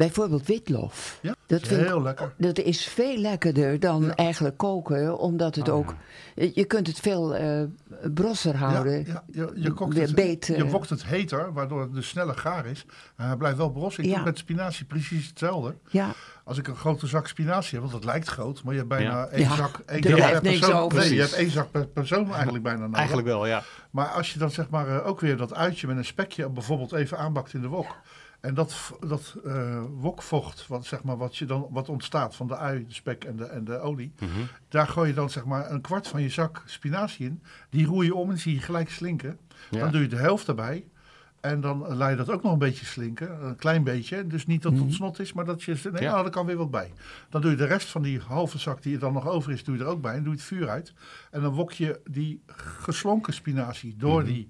bijvoorbeeld 0.06 0.48
witlof. 0.48 1.20
Ja, 1.22 1.36
dat 1.46 1.68
vind 1.68 1.82
ik- 1.82 1.88
heel 1.88 2.02
lekker. 2.02 2.34
Dat 2.38 2.60
is 2.60 2.84
veel 2.86 3.18
lekkerder 3.18 3.80
dan 3.80 4.04
Ja. 4.04 4.16
eigenlijk 4.16 4.58
koken, 4.58 5.18
omdat 5.18 5.56
het 5.56 5.70
Oh, 5.70 5.76
ook... 5.76 5.94
Je 6.36 6.66
kunt 6.66 6.88
het 6.88 7.00
veel 7.00 7.36
eh 7.36 7.64
brosser 8.14 8.56
houden. 8.58 9.06
Ja, 9.06 9.06
ja, 9.06 9.24
je, 9.32 9.52
je, 9.56 9.72
kookt 9.74 9.98
het, 9.98 10.16
beet, 10.16 10.46
je 10.46 10.66
wokt 10.68 10.90
het 10.90 11.06
heter, 11.06 11.54
waardoor 11.54 11.82
het 11.82 11.94
dus 11.94 12.08
sneller 12.08 12.36
gaar 12.38 12.66
is. 12.66 12.86
En 13.16 13.26
hij 13.28 13.36
blijft 13.36 13.58
wel 13.58 13.70
brossen. 13.72 14.04
Ik 14.04 14.10
Ja. 14.10 14.16
doe 14.16 14.26
met 14.26 14.38
spinazie 14.38 14.86
precies 14.86 15.28
hetzelfde. 15.28 15.76
Ja, 15.90 16.12
Als 16.44 16.58
ik 16.60 16.68
een 16.68 16.76
grote 16.76 17.08
zak 17.08 17.28
spinazie 17.28 17.72
heb, 17.72 17.80
want 17.82 17.92
dat 17.92 18.04
lijkt 18.12 18.28
groot, 18.28 18.64
maar 18.64 18.74
je 18.74 18.80
hebt 18.80 18.90
bijna 18.92 19.12
Ja. 19.12 19.28
één 19.28 19.42
Ja, 19.50 19.56
zak 19.56 19.80
één 19.86 20.04
er 20.04 20.16
blijft 20.16 20.42
niks 20.42 20.60
persoon. 20.60 20.78
over. 20.80 21.00
Nee, 21.00 21.14
je 21.14 21.20
hebt 21.20 21.34
één 21.34 21.52
zak 21.52 21.72
per 21.72 21.88
persoon 21.88 22.34
eigenlijk 22.34 22.64
bijna 22.64 22.80
nodig. 22.80 22.98
Eigenlijk 22.98 23.28
wel, 23.28 23.46
ja. 23.46 23.64
Maar 23.92 24.08
als 24.08 24.34
je 24.34 24.40
dan 24.40 24.52
zeg 24.52 24.70
maar 24.70 24.88
eh, 24.88 25.08
ook 25.08 25.20
weer 25.20 25.38
dat 25.38 25.54
uitje 25.56 25.88
met 25.88 25.98
een 25.98 26.06
spekje 26.06 26.50
bijvoorbeeld 26.50 26.92
even 26.94 27.18
aanbakt 27.18 27.54
in 27.54 27.62
de 27.62 27.68
wok. 27.68 27.96
En 28.42 28.54
dat, 28.54 28.92
dat 29.08 29.36
eh, 29.46 29.84
wokvocht, 29.94 30.68
wat, 30.68 30.86
zeg 30.86 31.04
maar, 31.04 31.18
wat, 31.18 31.38
je 31.38 31.46
dan, 31.46 31.68
wat 31.70 31.90
ontstaat 31.90 32.36
van 32.36 32.48
de 32.48 32.58
ui, 32.58 32.86
de 32.88 32.94
spek 32.94 33.24
en 33.24 33.36
de, 33.36 33.46
en 33.46 33.64
de 33.64 33.80
olie. 33.80 34.12
Mhm. 34.20 34.30
Daar 34.70 34.88
gooi 34.88 35.08
je 35.10 35.14
dan 35.16 35.30
zeg 35.30 35.46
maar 35.46 35.72
een 35.72 35.82
kwart 35.82 36.08
van 36.08 36.22
je 36.22 36.30
zak 36.30 36.64
spinazie 36.66 37.26
in. 37.26 37.42
Die 37.70 37.86
roei 37.86 38.06
je 38.08 38.16
om 38.16 38.30
en 38.32 38.38
zie 38.40 38.54
je 38.54 38.60
gelijk 38.62 38.90
slinken. 38.90 39.38
Ja. 39.70 39.80
Dan 39.80 39.92
doe 39.92 40.02
je 40.02 40.08
de 40.08 40.16
helft 40.16 40.48
erbij. 40.48 40.86
En 41.42 41.62
dan 41.62 41.94
laat 41.96 42.10
je 42.10 42.16
dat 42.16 42.30
ook 42.30 42.44
nog 42.44 42.52
een 42.52 42.58
beetje 42.58 42.86
slinken. 42.86 43.46
Een 43.46 43.56
klein 43.56 43.84
beetje. 43.84 44.28
Dus 44.28 44.46
niet 44.46 44.62
dat 44.62 44.72
het 44.72 44.82
ontsnot 44.82 45.20
is, 45.20 45.34
maar 45.34 45.46
dat 45.46 45.64
je... 45.64 45.74
Nee, 45.84 45.92
Mhm. 45.92 46.04
Ja. 46.04 46.20
oh, 46.20 46.26
er 46.26 46.32
kan 46.32 46.46
weer 46.46 46.58
wat 46.58 46.72
bij. 46.72 46.94
Dan 47.30 47.42
doe 47.42 47.52
je 47.52 47.58
de 47.58 47.66
rest 47.66 47.88
van 47.88 48.02
die 48.02 48.20
halve 48.20 48.58
zak 48.58 48.82
die 48.82 48.94
er 48.94 49.00
dan 49.00 49.14
nog 49.14 49.28
over 49.28 49.52
is, 49.52 49.64
doe 49.64 49.78
je 49.78 49.82
er 49.84 49.90
ook 49.90 50.02
bij. 50.02 50.14
En 50.14 50.24
doe 50.24 50.32
je 50.34 50.38
het 50.38 50.48
vuur 50.48 50.70
uit. 50.70 50.94
En 51.32 51.42
dan 51.42 51.54
wok 51.54 51.72
je 51.72 52.00
die 52.10 52.42
geslonken 52.46 53.34
spinazie 53.34 53.96
door 53.98 54.22
Mhm. 54.22 54.32
die 54.32 54.50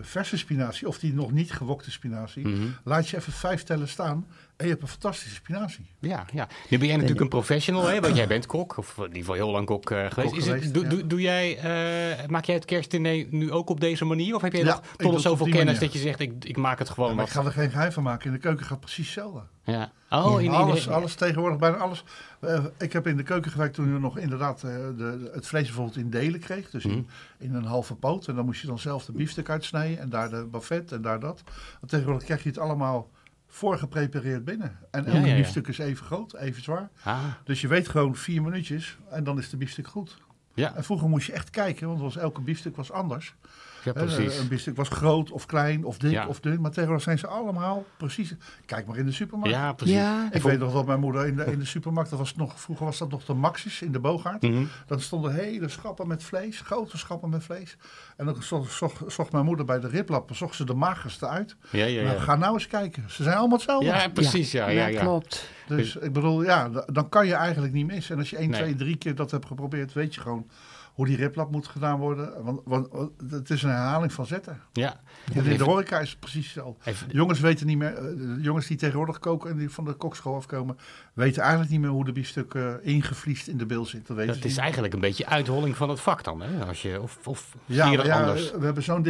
verse 0.00 0.36
spinazie, 0.36 0.88
of 0.88 0.98
die 0.98 1.14
nog 1.14 1.32
niet 1.32 1.52
gewokte 1.52 1.90
spinazie. 1.90 2.48
Mhm. 2.48 2.66
Laat 2.84 3.08
je 3.08 3.16
even 3.16 3.32
vijf 3.32 3.62
tellen 3.62 3.88
staan 3.88 4.26
en 4.58 4.64
je 4.64 4.70
hebt 4.70 4.82
een 4.82 4.88
fantastische 4.88 5.34
spinazie. 5.34 5.86
Ja, 5.98 6.24
ja. 6.32 6.48
Nu 6.68 6.78
ben 6.78 6.86
jij 6.86 6.96
natuurlijk 6.96 7.22
een 7.22 7.28
professional, 7.28 7.86
hè? 7.86 8.00
want 8.00 8.16
jij 8.16 8.26
bent 8.26 8.46
kok, 8.46 8.76
of 8.76 8.96
in 8.96 9.02
ieder 9.02 9.18
geval 9.18 9.34
heel 9.34 9.50
lang 9.50 9.66
kok 9.66 9.90
eh, 9.90 10.10
geweest. 10.10 10.36
Is 10.36 10.46
het, 10.46 10.74
doe, 10.74 10.82
ja. 10.82 10.88
doe, 10.88 11.06
doe 11.06 11.20
jij, 11.20 11.56
eh, 11.58 12.26
maak 12.28 12.44
jij 12.44 12.54
het 12.54 12.64
kerstdiner 12.64 13.26
nu 13.30 13.52
ook 13.52 13.70
op 13.70 13.80
deze 13.80 14.04
manier? 14.04 14.34
Of 14.34 14.42
heb 14.42 14.52
jij 14.52 14.64
Ja, 14.64 14.66
nog 14.66 14.82
tot 14.96 15.12
het 15.12 15.22
zoveel 15.22 15.46
kennis 15.46 15.64
manier. 15.64 15.80
dat 15.80 15.92
je 15.92 15.98
zegt, 15.98 16.20
ik, 16.20 16.44
ik 16.44 16.56
maak 16.56 16.78
het 16.78 16.88
gewoon 16.88 17.08
maar 17.08 17.18
wat? 17.18 17.26
ik 17.26 17.32
ga 17.40 17.44
er 17.44 17.52
geen 17.52 17.70
geheim 17.70 17.92
van 17.92 18.02
maken. 18.02 18.26
In 18.26 18.32
de 18.32 18.38
keuken 18.38 18.66
gaat 18.66 18.80
precies 18.80 19.04
hetzelfde. 19.04 19.40
Ja. 19.64 19.92
Oh, 20.10 20.40
in, 20.40 20.46
in, 20.46 20.52
alles, 20.52 20.88
alles 20.88 21.14
tegenwoordig, 21.14 21.58
bijna 21.58 21.76
alles. 21.76 22.04
Eh, 22.40 22.64
ik 22.78 22.92
heb 22.92 23.06
in 23.06 23.16
de 23.16 23.22
keuken 23.22 23.50
gewerkt 23.50 23.74
toen 23.74 23.92
je 23.92 23.98
nog 23.98 24.18
inderdaad 24.18 24.60
de, 24.60 25.30
het 25.32 25.46
vlees 25.46 25.64
bijvoorbeeld 25.66 25.96
in 25.96 26.10
delen 26.10 26.40
kreeg. 26.40 26.70
Dus 26.70 26.84
Mhm. 26.84 26.94
in, 26.94 27.06
in 27.38 27.54
een 27.54 27.64
halve 27.64 27.94
poot. 27.94 28.26
En 28.28 28.34
dan 28.34 28.44
moest 28.44 28.60
je 28.60 28.66
dan 28.66 28.78
zelf 28.78 29.04
de 29.04 29.12
biefstuk 29.12 29.50
uitsnijden. 29.50 29.98
En 29.98 30.08
daar 30.08 30.30
de 30.30 30.46
buffet 30.50 30.92
en 30.92 31.02
daar 31.02 31.20
dat. 31.20 31.42
Want 31.80 31.88
tegenwoordig 31.90 32.24
krijg 32.24 32.42
je 32.42 32.48
het 32.48 32.58
allemaal 32.58 33.10
voorgeprepareerd 33.48 34.44
binnen. 34.44 34.78
En 34.90 35.06
elke 35.06 35.26
Ja, 35.26 35.36
biefstuk 35.36 35.68
is 35.68 35.78
even 35.78 36.04
groot, 36.06 36.34
even 36.34 36.62
zwaar. 36.62 36.90
Ah, 37.04 37.24
Dus 37.44 37.60
je 37.60 37.68
weet 37.68 37.88
gewoon 37.88 38.16
vier 38.16 38.42
minuutjes 38.42 38.98
en 39.10 39.24
dan 39.24 39.38
is 39.38 39.50
de 39.50 39.56
biefstuk 39.56 39.86
goed. 39.88 40.16
ja, 40.54 40.76
En 40.76 40.84
vroeger 40.84 41.08
moest 41.08 41.26
je 41.26 41.32
echt 41.32 41.50
kijken, 41.50 41.88
want 41.88 42.00
was, 42.00 42.16
elke 42.16 42.40
biefstuk 42.40 42.76
was 42.76 42.90
anders. 42.92 43.34
Ja, 43.94 44.04
precies. 44.04 44.38
Een 44.38 44.48
biefstuk 44.48 44.76
was 44.76 44.88
groot 44.88 45.30
of 45.30 45.46
klein 45.46 45.84
of 45.84 45.98
dik 45.98 46.10
Ja. 46.10 46.26
of 46.26 46.40
dun. 46.40 46.60
Maar 46.60 46.70
tegenwoordig 46.70 47.04
zijn 47.04 47.18
ze 47.18 47.26
allemaal 47.26 47.84
precies. 47.96 48.34
Kijk 48.66 48.86
maar 48.86 48.96
in 48.96 49.06
de 49.06 49.12
supermarkt. 49.12 49.54
Ja, 49.56 49.72
precies. 49.72 49.94
ja. 49.94 50.28
Ik 50.32 50.42
weet 50.42 50.58
nog 50.58 50.72
dat 50.72 50.86
mijn 50.86 51.00
moeder 51.00 51.26
in 51.26 51.36
de, 51.36 51.44
in 51.44 51.58
de 51.58 51.64
supermarkt, 51.64 52.10
dat 52.10 52.18
was 52.18 52.34
nog, 52.36 52.60
vroeger 52.60 52.84
was 52.84 52.98
dat 52.98 53.10
nog 53.10 53.24
de 53.24 53.34
Maxis 53.34 53.82
in 53.82 53.92
de 53.92 54.00
Boogaard. 54.00 54.42
Mhm. 54.42 54.64
Dan 54.86 55.00
stonden 55.00 55.34
hele 55.34 55.68
schappen 55.68 56.06
met 56.08 56.22
vlees, 56.22 56.60
grote 56.60 56.98
schappen 56.98 57.30
met 57.30 57.44
vlees. 57.44 57.76
En 58.16 58.26
dan 58.26 58.42
zocht, 58.42 58.72
zocht, 58.72 59.02
zocht 59.12 59.32
mijn 59.32 59.44
moeder 59.44 59.64
bij 59.64 59.80
de 59.80 59.88
riplappen, 59.88 60.36
zocht 60.36 60.54
ze 60.54 60.64
de 60.64 60.74
magerste 60.74 61.26
uit. 61.28 61.56
Ja, 61.70 61.84
ja, 61.84 62.02
Nou, 62.02 62.14
ja. 62.16 62.22
ga 62.22 62.36
nou 62.36 62.54
eens 62.54 62.66
kijken, 62.66 63.04
ze 63.10 63.22
zijn 63.22 63.36
allemaal 63.36 63.56
hetzelfde. 63.56 63.86
Ja, 63.86 64.08
precies, 64.08 64.52
ja, 64.52 64.68
ja, 64.68 64.86
ja. 64.86 65.00
klopt. 65.00 65.50
Dus 65.66 65.96
ik 65.96 66.12
bedoel, 66.12 66.42
ja, 66.44 66.68
dan 66.92 67.08
kan 67.08 67.26
je 67.26 67.34
eigenlijk 67.34 67.72
niet 67.72 67.86
missen. 67.86 68.12
En 68.14 68.18
als 68.20 68.30
je 68.30 68.36
1, 68.36 68.50
Nee. 68.50 68.60
2, 68.60 68.74
3 68.74 68.96
keer 68.96 69.14
dat 69.14 69.30
hebt 69.30 69.46
geprobeerd, 69.46 69.92
weet 69.92 70.14
je 70.14 70.20
gewoon 70.20 70.46
hoe 70.98 71.06
die 71.06 71.16
riplap 71.16 71.50
moet 71.50 71.66
gedaan 71.66 71.98
worden. 71.98 72.44
Want, 72.44 72.60
want, 72.64 72.88
het 73.30 73.50
is 73.50 73.62
een 73.62 73.70
herhaling 73.70 74.12
van 74.12 74.26
zetten. 74.26 74.60
Ja. 74.72 75.00
En 75.34 75.44
in 75.44 75.56
de 75.58 75.64
horeca 75.64 75.98
is 76.00 76.10
het 76.10 76.20
precies 76.20 76.56
even- 76.84 77.08
De 77.08 77.14
jongens 77.14 77.40
weten 77.40 77.66
niet 77.66 77.78
meer, 77.78 77.94
eh, 77.94 78.02
de 78.16 78.38
jongens 78.40 78.66
die 78.66 78.76
tegenwoordig 78.76 79.18
koken 79.18 79.50
en 79.50 79.56
die 79.56 79.70
van 79.70 79.84
de 79.84 79.92
kokschool 79.92 80.34
afkomen, 80.34 80.78
weten 81.14 81.40
eigenlijk 81.42 81.70
niet 81.70 81.80
meer 81.80 81.90
hoe 81.90 82.04
de 82.04 82.12
biefstuk 82.12 82.54
eh, 82.54 82.72
ingevliest 82.82 83.46
in 83.48 83.56
de 83.58 83.66
bil 83.66 83.84
zit. 83.84 84.06
Dat, 84.06 84.16
weten 84.16 84.32
Dat 84.32 84.42
ze 84.42 84.48
is 84.48 84.52
niet. 84.54 84.62
eigenlijk 84.62 84.94
een 84.94 85.00
beetje 85.00 85.26
uitholling 85.26 85.76
van 85.76 85.88
het 85.88 86.00
vak 86.00 86.24
dan, 86.24 86.42
hè? 86.42 86.64
Als 86.66 86.82
je, 86.82 87.02
of, 87.02 87.18
of 87.26 87.56
zie 87.66 87.76
ja, 87.76 87.84
je 87.90 87.96
maar 87.96 88.06
dat 88.06 88.06
ja, 88.16 88.20
anders? 88.20 88.50
we 88.52 88.64
hebben 88.64 88.82
zo'n. 88.82 89.02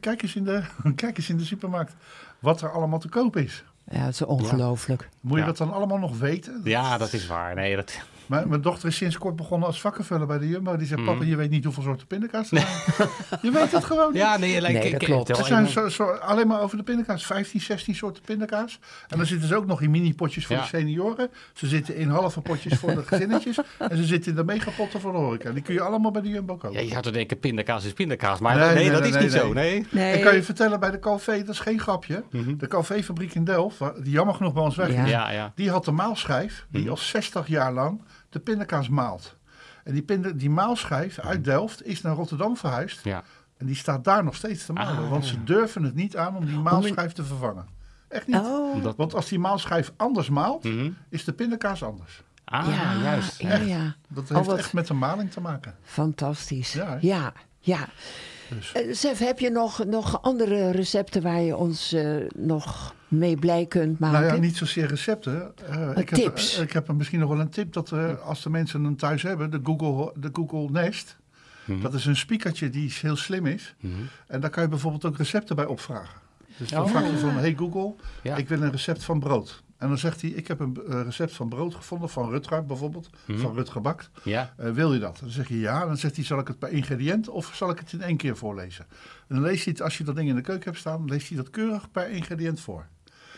Kijk 0.00 0.22
eens, 0.22 0.36
in 0.36 0.44
de, 0.44 0.62
kijk 0.94 1.16
eens 1.16 1.28
in 1.28 1.36
de 1.36 1.44
supermarkt 1.44 1.94
wat 2.38 2.60
er 2.62 2.70
allemaal 2.70 2.98
te 2.98 3.08
koop 3.08 3.36
is. 3.36 3.64
Ja, 3.90 3.98
het 3.98 4.14
is 4.14 4.22
ongelooflijk. 4.22 5.08
Moet 5.20 5.32
je 5.32 5.38
Ja. 5.40 5.46
dat 5.46 5.56
dan 5.56 5.72
allemaal 5.72 5.98
nog 5.98 6.18
weten? 6.18 6.60
Ja, 6.64 6.98
dat 6.98 7.12
is 7.12 7.26
waar. 7.26 7.54
Nee, 7.54 7.76
dat, 7.76 8.00
Mijn, 8.26 8.48
mijn 8.48 8.60
dochter 8.60 8.88
is 8.88 8.96
sinds 8.96 9.18
kort 9.18 9.36
begonnen 9.36 9.68
als 9.68 9.80
vakkenvuller 9.80 10.26
bij 10.26 10.38
de 10.38 10.48
Jumbo. 10.48 10.76
Die 10.76 10.86
zegt, 10.86 11.04
papa, 11.04 11.24
je 11.24 11.36
weet 11.36 11.50
niet 11.50 11.64
hoeveel 11.64 11.82
soorten 11.82 12.06
pindakaas 12.06 12.50
er 12.50 12.58
zijn. 12.58 13.08
je 13.42 13.50
weet 13.50 13.72
het 13.72 13.84
gewoon 13.84 14.12
niet. 14.12 14.22
Ja, 14.22 14.36
nee, 14.36 14.60
like, 14.60 14.72
Nee, 14.72 14.84
ik- 14.84 14.92
dat 14.92 15.02
ik- 15.02 15.08
klopt. 15.08 15.28
Er 15.28 15.44
zijn 15.44 15.68
zo, 15.68 15.88
zo, 15.88 16.04
alleen 16.04 16.46
maar 16.46 16.60
over 16.60 16.76
de 16.76 16.82
pindakaas. 16.82 17.26
15, 17.26 17.60
16 17.60 17.94
soorten 17.94 18.22
pindakaas. 18.22 18.78
En 19.08 19.16
dan 19.16 19.26
zitten 19.26 19.48
ze 19.48 19.56
ook 19.56 19.66
nog 19.66 19.80
in 19.82 19.90
mini-potjes 19.90 20.46
voor 20.46 20.56
Ja. 20.56 20.62
de 20.62 20.68
senioren. 20.68 21.28
Ze 21.54 21.66
zitten 21.66 21.96
in 21.96 22.08
halve 22.08 22.40
potjes 22.40 22.78
voor 22.78 22.94
de 22.94 23.02
gezinnetjes. 23.02 23.58
en 23.78 23.96
ze 23.96 24.04
zitten 24.04 24.30
in 24.30 24.36
de 24.36 24.44
megapotten 24.44 25.00
voor 25.00 25.12
de 25.12 25.18
horeca. 25.18 25.50
Die 25.50 25.62
kun 25.62 25.74
je 25.74 25.80
allemaal 25.80 26.10
bij 26.10 26.22
de 26.22 26.28
Jumbo 26.28 26.56
kopen. 26.56 26.72
Ja, 26.76 26.80
je 26.80 26.88
zou 26.90 27.02
toch 27.02 27.12
denken, 27.12 27.38
pindakaas 27.38 27.84
is 27.84 27.92
pindakaas. 27.92 28.38
Maar 28.40 28.56
Nee, 28.56 28.64
nee, 28.66 28.74
nee, 28.74 28.90
dat 28.90 29.00
nee, 29.00 29.08
is 29.08 29.14
nee, 29.14 29.22
niet 29.24 29.32
nee. 29.32 29.42
zo, 29.42 29.52
nee. 29.52 29.86
Nee. 29.90 30.16
Ik 30.16 30.22
kan 30.24 30.34
je 30.34 30.42
vertellen, 30.42 30.80
bij 30.80 30.90
de 30.90 30.98
Calvé, 30.98 31.38
dat 31.38 31.48
is 31.54 31.60
geen 31.60 31.80
grapje. 31.80 32.24
Mhm. 32.30 32.56
De 32.56 32.66
Calvé-fabriek 32.68 33.34
in 33.34 33.44
Delft, 33.44 33.78
die 34.02 34.12
jammer 34.12 34.34
genoeg 34.34 34.52
bij 34.52 34.62
ons 34.62 34.76
weg 34.76 34.88
is. 34.88 34.94
Ja. 34.94 35.04
Ja, 35.06 35.30
ja. 35.30 35.52
Die 35.54 35.70
had 35.70 35.84
de 35.84 35.90
maalschijf, 35.90 36.66
die 36.70 36.80
Mhm. 36.80 36.90
al 36.90 36.96
60 36.96 37.46
jaar 37.48 37.72
lang 37.72 38.00
de 38.28 38.38
pindakaas 38.38 38.88
maalt. 38.88 39.36
En 39.84 39.94
die, 39.94 40.36
die 40.36 40.50
maalschijf 40.50 41.18
uit 41.18 41.44
Delft 41.44 41.86
is 41.86 42.02
naar 42.02 42.14
Rotterdam 42.14 42.56
verhuisd. 42.56 43.04
Ja. 43.04 43.22
En 43.56 43.66
die 43.66 43.74
staat 43.76 44.04
daar 44.04 44.24
nog 44.24 44.34
steeds 44.34 44.66
te 44.66 44.72
malen. 44.72 45.04
Ah, 45.04 45.10
want 45.10 45.24
ja. 45.24 45.30
ze 45.30 45.44
durven 45.44 45.82
het 45.82 45.94
niet 45.94 46.16
aan 46.16 46.36
om 46.36 46.46
die 46.46 46.58
maalschijf 46.58 47.12
te 47.12 47.24
vervangen. 47.24 47.66
Echt 48.08 48.26
niet. 48.26 48.36
Oh, 48.36 48.74
Omdat- 48.74 48.96
Want 48.96 49.14
als 49.14 49.28
die 49.28 49.38
maalschijf 49.38 49.92
anders 49.96 50.28
maalt, 50.28 50.64
Mhm. 50.64 50.90
is 51.08 51.24
de 51.24 51.32
pindakaas 51.32 51.82
anders. 51.82 52.22
Ah, 52.44 52.66
ja, 52.68 52.94
juist. 53.02 53.40
Ja, 53.40 53.56
ja. 53.56 53.94
Dat 54.08 54.30
Oh, 54.30 54.36
heeft 54.36 54.52
echt 54.58 54.72
met 54.72 54.86
de 54.86 54.94
maling 54.94 55.30
te 55.30 55.40
maken. 55.40 55.74
Fantastisch. 55.82 56.72
Ja? 56.72 56.98
Ja, 57.00 57.32
ja. 57.60 57.88
Dus. 58.50 58.72
Eh, 58.72 58.92
Sef, 58.94 59.18
heb 59.18 59.38
je 59.38 59.50
nog, 59.50 59.84
nog 59.84 60.22
andere 60.22 60.70
recepten 60.70 61.22
waar 61.22 61.40
je 61.40 61.56
ons 61.56 61.92
eh, 61.92 62.16
nog 62.34 62.94
mee 63.08 63.36
blij 63.36 63.66
kunt 63.66 63.98
maken? 63.98 64.20
Nou 64.20 64.34
ja, 64.34 64.40
niet 64.40 64.56
zozeer 64.56 64.86
recepten. 64.86 65.52
Eh, 65.68 65.90
ik, 65.96 66.08
heb, 66.08 66.18
tips. 66.18 66.56
eh, 66.56 66.62
ik 66.62 66.72
heb 66.72 66.88
er 66.88 66.94
misschien 66.94 67.20
nog 67.20 67.28
wel 67.28 67.40
een 67.40 67.50
tip 67.50 67.72
dat 67.72 67.92
eh, 67.92 68.20
als 68.26 68.42
de 68.42 68.50
mensen 68.50 68.84
hem 68.84 68.96
thuis 68.96 69.22
hebben, 69.22 69.50
de 69.50 69.60
Google, 69.62 70.12
de 70.20 70.28
Google 70.32 70.70
Nest. 70.70 71.16
Mhm. 71.64 71.80
Dat 71.80 71.94
is 71.94 72.06
een 72.06 72.16
speakertje 72.16 72.70
die 72.70 72.92
heel 73.00 73.16
slim 73.16 73.46
is. 73.46 73.74
Mhm. 73.80 73.92
En 74.26 74.40
daar 74.40 74.50
kan 74.50 74.62
je 74.62 74.68
bijvoorbeeld 74.68 75.04
ook 75.04 75.16
recepten 75.16 75.56
bij 75.56 75.66
opvragen. 75.66 76.20
Dus 76.58 76.70
dan 76.70 76.82
Oh. 76.82 76.90
vraag 76.90 77.10
je 77.10 77.18
van, 77.18 77.36
hey 77.36 77.54
Google, 77.54 77.94
Ja. 78.22 78.36
ik 78.36 78.48
wil 78.48 78.62
een 78.62 78.70
recept 78.70 79.04
van 79.04 79.20
brood. 79.20 79.64
En 79.78 79.88
dan 79.88 79.98
zegt 79.98 80.20
hij, 80.20 80.30
ik 80.30 80.48
heb 80.48 80.60
een 80.60 80.78
recept 81.04 81.32
van 81.32 81.48
brood 81.48 81.74
gevonden, 81.74 82.08
van 82.08 82.30
Rutger 82.30 82.64
bijvoorbeeld, 82.66 83.10
Mhm. 83.26 83.38
van 83.38 83.54
Rutger 83.54 83.80
Bakt. 83.80 84.10
Ja. 84.22 84.52
Eh, 84.56 84.70
wil 84.70 84.92
je 84.92 84.98
dat? 84.98 85.18
Dan 85.20 85.30
zeg 85.30 85.48
je 85.48 85.58
ja. 85.58 85.86
Dan 85.86 85.96
zegt 85.96 86.16
hij, 86.16 86.24
zal 86.24 86.38
ik 86.38 86.48
het 86.48 86.58
per 86.58 86.70
ingrediënt 86.70 87.28
of 87.28 87.50
zal 87.54 87.70
ik 87.70 87.78
het 87.78 87.92
in 87.92 88.02
één 88.02 88.16
keer 88.16 88.36
voorlezen? 88.36 88.86
En 89.28 89.34
dan 89.34 89.40
leest 89.42 89.64
hij 89.64 89.72
het, 89.72 89.82
als 89.82 89.98
je 89.98 90.04
dat 90.04 90.16
ding 90.16 90.28
in 90.28 90.34
de 90.34 90.40
keuken 90.40 90.64
hebt 90.64 90.78
staan, 90.78 91.04
leest 91.04 91.28
hij 91.28 91.36
dat 91.36 91.50
keurig 91.50 91.90
per 91.90 92.10
ingrediënt 92.10 92.60
voor. 92.60 92.86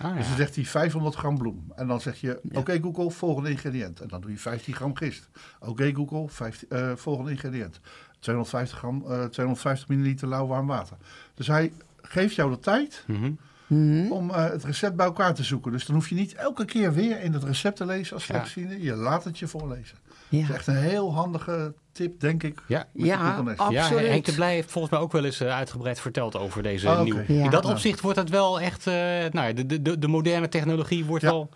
Ah, 0.03 0.17
Dus 0.17 0.27
dan 0.29 0.37
zegt 0.37 0.55
hij 0.55 0.65
500 0.65 1.15
gram 1.15 1.39
bloem. 1.39 1.73
En 1.77 1.87
dan 1.87 2.01
zeg 2.01 2.21
je, 2.21 2.41
oké 2.53 2.79
Google, 2.83 3.11
volgende 3.11 3.51
ingrediënt. 3.51 4.01
En 4.01 4.09
dan 4.09 4.21
doe 4.21 4.31
je 4.31 4.39
15 4.39 4.75
gram 4.75 4.97
gist. 4.97 5.29
Oké 5.61 5.93
Google, 5.95 6.29
15, 6.29 6.69
eh, 6.71 6.93
volgende 6.97 7.31
ingrediënt. 7.31 7.81
250, 8.19 8.79
gram, 8.79 9.05
eh, 9.09 9.25
250 9.25 9.89
milliliter 9.89 10.29
lauw 10.29 10.47
warm 10.47 10.67
water. 10.67 10.97
Dus 11.35 11.47
hij 11.47 11.73
geeft 12.03 12.35
jou 12.35 12.51
de 12.51 12.59
tijd 12.59 13.05
Mhm. 13.07 13.31
Mhm. 13.69 14.13
om 14.13 14.31
eh, 14.31 14.45
het 14.51 14.65
recept 14.65 14.97
bij 14.97 15.07
elkaar 15.07 15.35
te 15.35 15.43
zoeken. 15.43 15.73
Dus 15.73 15.87
dan 15.87 15.95
hoef 15.95 16.09
je 16.09 16.15
niet 16.15 16.35
elke 16.35 16.65
keer 16.65 16.93
weer 16.93 17.21
in 17.23 17.33
het 17.33 17.45
recept 17.45 17.77
te 17.77 17.87
lezen 17.87 18.15
als 18.15 18.27
Ja. 18.27 18.35
slechtziende. 18.35 18.83
Je 18.83 18.95
laat 18.95 19.25
het 19.25 19.39
je 19.39 19.47
voorlezen. 19.47 19.97
Dat 20.31 20.41
is 20.41 20.51
echt 20.51 20.67
een 20.67 20.77
heel 20.77 21.15
handige 21.15 21.75
tip, 21.93 22.21
denk 22.21 22.43
ik. 22.43 22.63
Ja. 22.67 22.87
ja 22.93 23.41
Nest. 23.43 23.59
Ja, 23.59 23.65
absoluut. 23.83 24.09
Henk 24.09 24.25
de 24.25 24.33
Blij 24.35 24.55
heeft 24.55 24.71
volgens 24.71 24.93
mij 24.93 25.03
ook 25.03 25.13
wel 25.13 25.25
eens 25.25 25.41
eh, 25.41 25.55
uitgebreid 25.57 26.01
verteld 26.01 26.37
over 26.37 26.63
deze 26.63 26.89
oké. 26.91 27.03
nieuwe. 27.03 27.25
Ja. 27.29 27.45
In 27.45 27.51
dat 27.51 27.65
opzicht 27.65 28.01
wordt 28.01 28.19
het 28.19 28.31
wel 28.31 28.61
echt, 28.61 28.87
eh, 28.87 28.95
nou 28.95 29.47
ja, 29.47 29.53
de, 29.53 29.67
de, 29.67 29.83
de, 29.83 29.99
de 29.99 30.09
moderne 30.09 30.49
technologie 30.49 31.05
wordt 31.05 31.23
Ja. 31.25 31.31
wel 31.31 31.49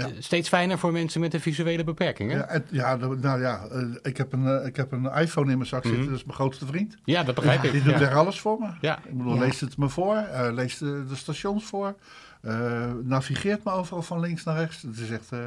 Ja. 0.00 0.02
eh, 0.02 0.12
steeds 0.18 0.48
fijner 0.48 0.78
voor 0.78 0.92
mensen 0.92 1.20
met 1.20 1.34
een 1.34 1.40
visuele 1.40 1.84
beperking. 1.84 2.30
Hè? 2.32 2.36
Ja, 2.38 2.62
ja, 2.70 2.96
nou 2.96 3.40
ja, 3.40 3.66
eh, 3.72 3.82
ik, 4.02 4.16
heb 4.16 4.32
een, 4.32 4.46
eh, 4.46 4.66
ik 4.66 4.76
heb 4.76 4.92
een 4.92 5.04
iPhone 5.12 5.50
in 5.50 5.56
mijn 5.58 5.68
zak 5.68 5.82
zitten, 5.82 6.00
Mhm. 6.00 6.10
dat 6.10 6.18
is 6.18 6.24
mijn 6.24 6.36
grootste 6.36 6.66
vriend. 6.66 6.96
Ja, 7.04 7.22
dat 7.22 7.34
begrijp 7.34 7.60
Ja. 7.62 7.66
ik. 7.66 7.72
Die 7.72 7.82
doet 7.82 7.98
Ja. 7.98 8.08
er 8.10 8.14
alles 8.14 8.40
voor 8.40 8.58
me. 8.58 8.68
Ja. 8.80 8.98
Ik 9.04 9.16
bedoel, 9.16 9.34
Ja. 9.34 9.40
leest 9.40 9.60
het 9.60 9.76
me 9.76 9.88
voor, 9.88 10.14
eh, 10.16 10.48
leest 10.52 10.78
de, 10.78 11.04
de 11.08 11.16
stations 11.16 11.64
voor, 11.64 11.94
eh, 12.42 12.90
navigeert 13.02 13.64
me 13.64 13.70
overal 13.70 14.02
van 14.02 14.20
links 14.20 14.44
naar 14.44 14.56
rechts. 14.56 14.82
Het 14.82 14.98
is 14.98 15.10
echt, 15.10 15.32
eh, 15.32 15.38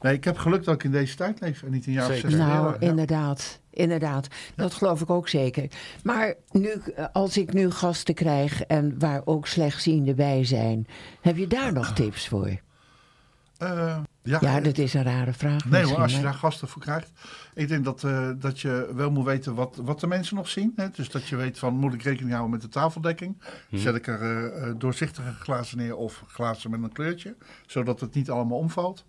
nee, 0.00 0.14
ik 0.14 0.24
heb 0.24 0.38
geluk 0.38 0.64
dat 0.64 0.74
ik 0.74 0.84
in 0.84 0.90
deze 0.90 1.16
tijd 1.16 1.40
leef 1.40 1.62
en 1.62 1.70
niet 1.70 1.86
in 1.86 1.92
jaren 1.92 2.14
Zeker. 2.14 2.30
60. 2.30 2.48
Nou, 2.48 2.76
ja. 2.80 2.88
inderdaad. 2.88 3.60
Inderdaad, 3.70 4.28
dat 4.56 4.74
geloof 4.74 5.00
ik 5.00 5.10
ook 5.10 5.28
zeker. 5.28 5.66
Maar 6.02 6.34
nu, 6.50 6.70
als 7.12 7.36
ik 7.36 7.52
nu 7.52 7.70
gasten 7.70 8.14
krijg 8.14 8.62
en 8.62 8.94
waar 8.98 9.22
ook 9.24 9.46
slechtzienden 9.46 10.16
bij 10.16 10.44
zijn, 10.44 10.86
heb 11.20 11.36
je 11.36 11.46
daar 11.46 11.72
nog 11.72 11.92
tips 12.02 12.28
voor? 12.28 12.50
Eh, 13.58 13.98
ja, 14.22 14.38
Ja, 14.40 14.60
dat 14.60 14.78
is 14.78 14.94
een 14.94 15.02
rare 15.02 15.32
vraag. 15.32 15.64
Nee 15.64 15.84
hoor, 15.84 15.96
als 15.96 16.16
je 16.16 16.22
daar 16.22 16.34
gasten 16.34 16.68
voor 16.68 16.82
krijgt. 16.82 17.12
Ik 17.54 17.68
denk 17.68 17.84
dat, 17.84 18.04
eh, 18.04 18.30
dat 18.36 18.60
je 18.60 18.90
wel 18.94 19.10
moet 19.10 19.24
weten 19.24 19.54
wat, 19.54 19.76
wat 19.82 20.00
de 20.00 20.06
mensen 20.06 20.36
nog 20.36 20.48
zien. 20.48 20.72
Hè? 20.76 20.90
Dus 20.90 21.10
dat 21.10 21.28
je 21.28 21.36
weet 21.36 21.58
van, 21.58 21.74
moet 21.74 21.94
ik 21.94 22.02
rekening 22.02 22.30
houden 22.30 22.50
met 22.50 22.60
de 22.60 22.68
tafeldekking? 22.68 23.42
Mhm. 23.70 23.80
Zet 23.80 23.94
ik 23.94 24.06
er 24.06 24.52
eh, 24.52 24.72
doorzichtige 24.76 25.32
glazen 25.32 25.78
neer 25.78 25.96
of 25.96 26.22
glazen 26.26 26.70
met 26.70 26.82
een 26.82 26.92
kleurtje? 26.92 27.36
Zodat 27.66 28.00
het 28.00 28.14
niet 28.14 28.30
allemaal 28.30 28.58
omvalt. 28.58 29.04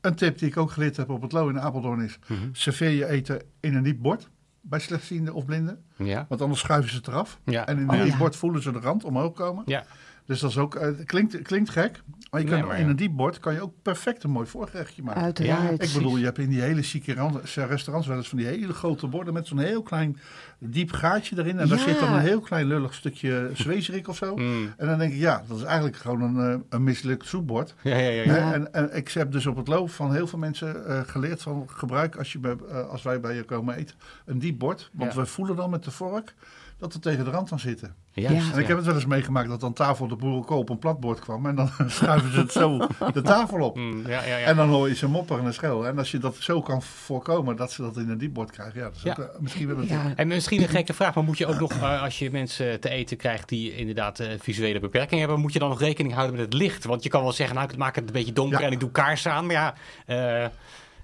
Een 0.00 0.14
tip 0.14 0.38
die 0.38 0.48
ik 0.48 0.56
ook 0.56 0.70
geleerd 0.70 0.96
heb 0.96 1.10
op 1.10 1.22
het 1.22 1.32
Lo 1.32 1.48
in 1.48 1.60
Apeldoorn 1.60 2.00
is... 2.00 2.18
Mhm. 2.26 2.48
serveer 2.52 2.90
je 2.90 3.06
eten 3.06 3.42
in 3.60 3.74
een 3.74 3.82
diep 3.82 4.02
bord 4.02 4.28
bij 4.60 4.80
slechtzienden 4.80 5.34
of 5.34 5.44
blinden. 5.44 5.84
Ja. 5.96 6.26
Want 6.28 6.40
anders 6.40 6.60
schuiven 6.60 6.90
ze 6.90 6.96
het 6.96 7.06
eraf. 7.06 7.40
Ja. 7.44 7.66
En 7.66 7.78
in 7.78 7.90
Oh, 7.90 7.96
een 7.96 8.04
diep 8.04 8.18
bord 8.18 8.36
voelen 8.36 8.62
ze 8.62 8.72
de 8.72 8.78
rand 8.78 9.04
omhoog 9.04 9.32
komen. 9.32 9.62
Ja. 9.66 9.84
Dus 10.26 10.40
dat 10.40 10.50
is 10.50 10.58
ook, 10.58 10.74
eh, 10.74 10.88
klinkt, 11.04 11.42
klinkt 11.42 11.70
gek, 11.70 12.02
maar 12.30 12.40
je 12.40 12.46
kan, 12.46 12.58
Nee, 12.58 12.66
maar 12.66 12.78
in 12.78 12.88
een 12.88 12.96
diep 12.96 13.16
bord 13.16 13.38
kan 13.38 13.54
je 13.54 13.60
ook 13.62 13.72
perfect 13.82 14.22
een 14.22 14.30
mooi 14.30 14.46
voorgerechtje 14.46 15.02
maken. 15.02 15.22
Uiteraard. 15.22 15.82
Ik 15.82 15.92
bedoel, 15.94 16.16
je 16.16 16.24
hebt 16.24 16.38
in 16.38 16.48
die 16.48 16.60
hele 16.60 16.82
chique 16.82 17.14
ran- 17.14 17.40
restaurants 17.54 18.06
wel 18.06 18.16
eens 18.16 18.28
van 18.28 18.38
die 18.38 18.46
hele 18.46 18.72
grote 18.72 19.06
borden 19.06 19.34
met 19.34 19.46
zo'n 19.46 19.58
heel 19.58 19.82
klein 19.82 20.18
diep 20.58 20.92
gaatje 20.92 21.38
erin. 21.38 21.58
En 21.58 21.68
daar 21.68 21.78
zit 21.78 21.98
dan 22.00 22.12
een 22.12 22.20
heel 22.20 22.40
klein 22.40 22.66
lullig 22.66 22.94
stukje 22.94 23.50
zwezerik 23.54 24.08
of 24.08 24.16
zo. 24.16 24.36
Mm. 24.36 24.72
En 24.76 24.86
dan 24.86 24.98
denk 24.98 25.12
ik, 25.12 25.18
ja, 25.18 25.42
dat 25.48 25.56
is 25.58 25.62
eigenlijk 25.64 25.96
gewoon 25.96 26.22
een, 26.22 26.52
eh, 26.52 26.60
een 26.68 26.84
mislukt 26.84 27.26
soepbord. 27.26 27.74
Ja, 27.82 27.96
ja, 27.96 28.22
ja. 28.22 28.52
En, 28.52 28.72
en 28.72 28.96
ik 28.96 29.08
heb 29.08 29.32
dus 29.32 29.46
op 29.46 29.56
het 29.56 29.68
loop 29.68 29.90
van 29.90 30.14
heel 30.14 30.26
veel 30.26 30.38
mensen 30.38 30.86
eh, 30.86 31.00
geleerd 31.06 31.42
van 31.42 31.64
gebruik 31.66 32.16
als, 32.16 32.32
je 32.32 32.38
bij, 32.38 32.56
eh, 32.70 32.88
als 32.88 33.02
wij 33.02 33.20
bij 33.20 33.34
je 33.34 33.42
komen 33.44 33.74
eten 33.76 33.96
een 34.24 34.38
diep 34.38 34.58
bord. 34.58 34.90
Want 34.92 35.12
Ja. 35.14 35.20
we 35.20 35.26
voelen 35.26 35.56
dan 35.56 35.70
met 35.70 35.84
de 35.84 35.90
vork 35.90 36.34
dat 36.78 36.92
we 36.92 36.98
tegen 36.98 37.24
de 37.24 37.30
rand 37.30 37.52
aan 37.52 37.58
zitten. 37.58 37.94
Juist, 38.12 38.46
Ja. 38.46 38.52
En 38.52 38.58
ik 38.58 38.66
heb 38.66 38.76
het 38.76 38.86
wel 38.86 38.94
eens 38.94 39.06
meegemaakt 39.06 39.48
dat 39.48 39.62
aan 39.62 39.72
tafel 39.72 40.08
de 40.08 40.16
boerenkool 40.16 40.58
op 40.58 40.68
een 40.68 40.78
platbord 40.78 41.20
kwam. 41.20 41.46
En 41.46 41.54
dan 41.54 41.70
schuiven 41.86 42.32
ze 42.32 42.38
het 42.40 42.52
zo 42.52 42.86
de 43.12 43.22
tafel 43.22 43.60
op. 43.60 43.76
Mm, 43.76 44.06
ja, 44.06 44.22
ja, 44.24 44.36
ja. 44.36 44.46
En 44.46 44.56
dan 44.56 44.68
hoor 44.68 44.88
je 44.88 44.94
ze 44.94 45.08
mopperen 45.08 45.44
en 45.44 45.54
schel. 45.54 45.86
En 45.86 45.98
als 45.98 46.10
je 46.10 46.18
dat 46.18 46.36
zo 46.38 46.62
kan 46.62 46.82
voorkomen 46.82 47.56
dat 47.56 47.72
ze 47.72 47.82
dat 47.82 47.96
in 47.96 48.08
een 48.08 48.18
diepbord 48.18 48.50
krijgen. 48.50 48.78
Ja, 48.80 48.84
dat 48.86 48.96
is 48.96 49.02
Ja. 49.02 49.10
ook, 49.10 49.18
eh, 49.18 49.38
misschien 49.38 49.66
wel 49.66 49.76
een 49.78 50.16
En 50.16 50.28
misschien 50.28 50.62
een 50.62 50.68
gekke 50.68 50.94
vraag, 50.94 51.14
maar 51.14 51.24
moet 51.24 51.38
je 51.38 51.46
ook 51.46 51.60
nog, 51.60 51.72
eh, 51.72 52.02
als 52.02 52.18
je 52.18 52.30
mensen 52.30 52.80
te 52.80 52.88
eten 52.88 53.16
krijgt 53.16 53.48
die 53.48 53.76
inderdaad 53.76 54.20
eh, 54.20 54.28
visuele 54.40 54.80
beperking 54.80 55.20
hebben, 55.20 55.40
moet 55.40 55.52
je 55.52 55.58
dan 55.58 55.68
nog 55.68 55.80
rekening 55.80 56.14
houden 56.14 56.36
met 56.36 56.44
het 56.44 56.54
licht? 56.54 56.84
Want 56.84 57.02
je 57.02 57.08
kan 57.08 57.22
wel 57.22 57.32
zeggen, 57.32 57.56
nou, 57.56 57.68
ik 57.70 57.76
maak 57.76 57.94
het 57.94 58.06
een 58.06 58.12
beetje 58.12 58.32
donker 58.32 58.60
Ja. 58.60 58.66
en 58.66 58.72
ik 58.72 58.80
doe 58.80 58.90
kaarsen 58.90 59.32
aan. 59.32 59.46
Maar 59.46 59.54
ja, 59.54 59.74
eh 60.06 60.48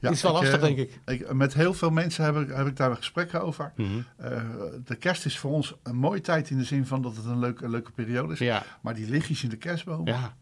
Ja, 0.02 0.10
is 0.10 0.22
wel 0.22 0.32
ik, 0.32 0.38
lastig, 0.38 0.60
eh, 0.60 0.66
denk 0.66 0.78
ik. 0.78 1.00
Ik, 1.06 1.32
met 1.32 1.54
heel 1.54 1.74
veel 1.74 1.90
mensen 1.90 2.24
heb 2.24 2.36
ik, 2.36 2.56
heb 2.56 2.66
ik 2.66 2.76
daar 2.76 2.96
gesprekken 2.96 3.42
over. 3.42 3.72
Mhm. 3.76 3.88
Eh, 4.16 4.42
de 4.84 4.94
kerst 4.94 5.26
is 5.26 5.38
voor 5.38 5.50
ons 5.50 5.74
een 5.82 5.96
mooie 5.96 6.20
tijd 6.20 6.50
in 6.50 6.58
de 6.58 6.64
zin 6.64 6.86
van 6.86 7.02
dat 7.02 7.16
het 7.16 7.24
een 7.24 7.38
leuke, 7.38 7.64
een 7.64 7.70
leuke 7.70 7.90
periode 7.90 8.32
is. 8.32 8.38
Ja, 8.38 8.62
Maar 8.80 8.94
die 8.94 9.08
lichtjes 9.08 9.42
in 9.42 9.48
de 9.48 9.56
kerstboom, 9.56 10.06
ja. 10.06 10.36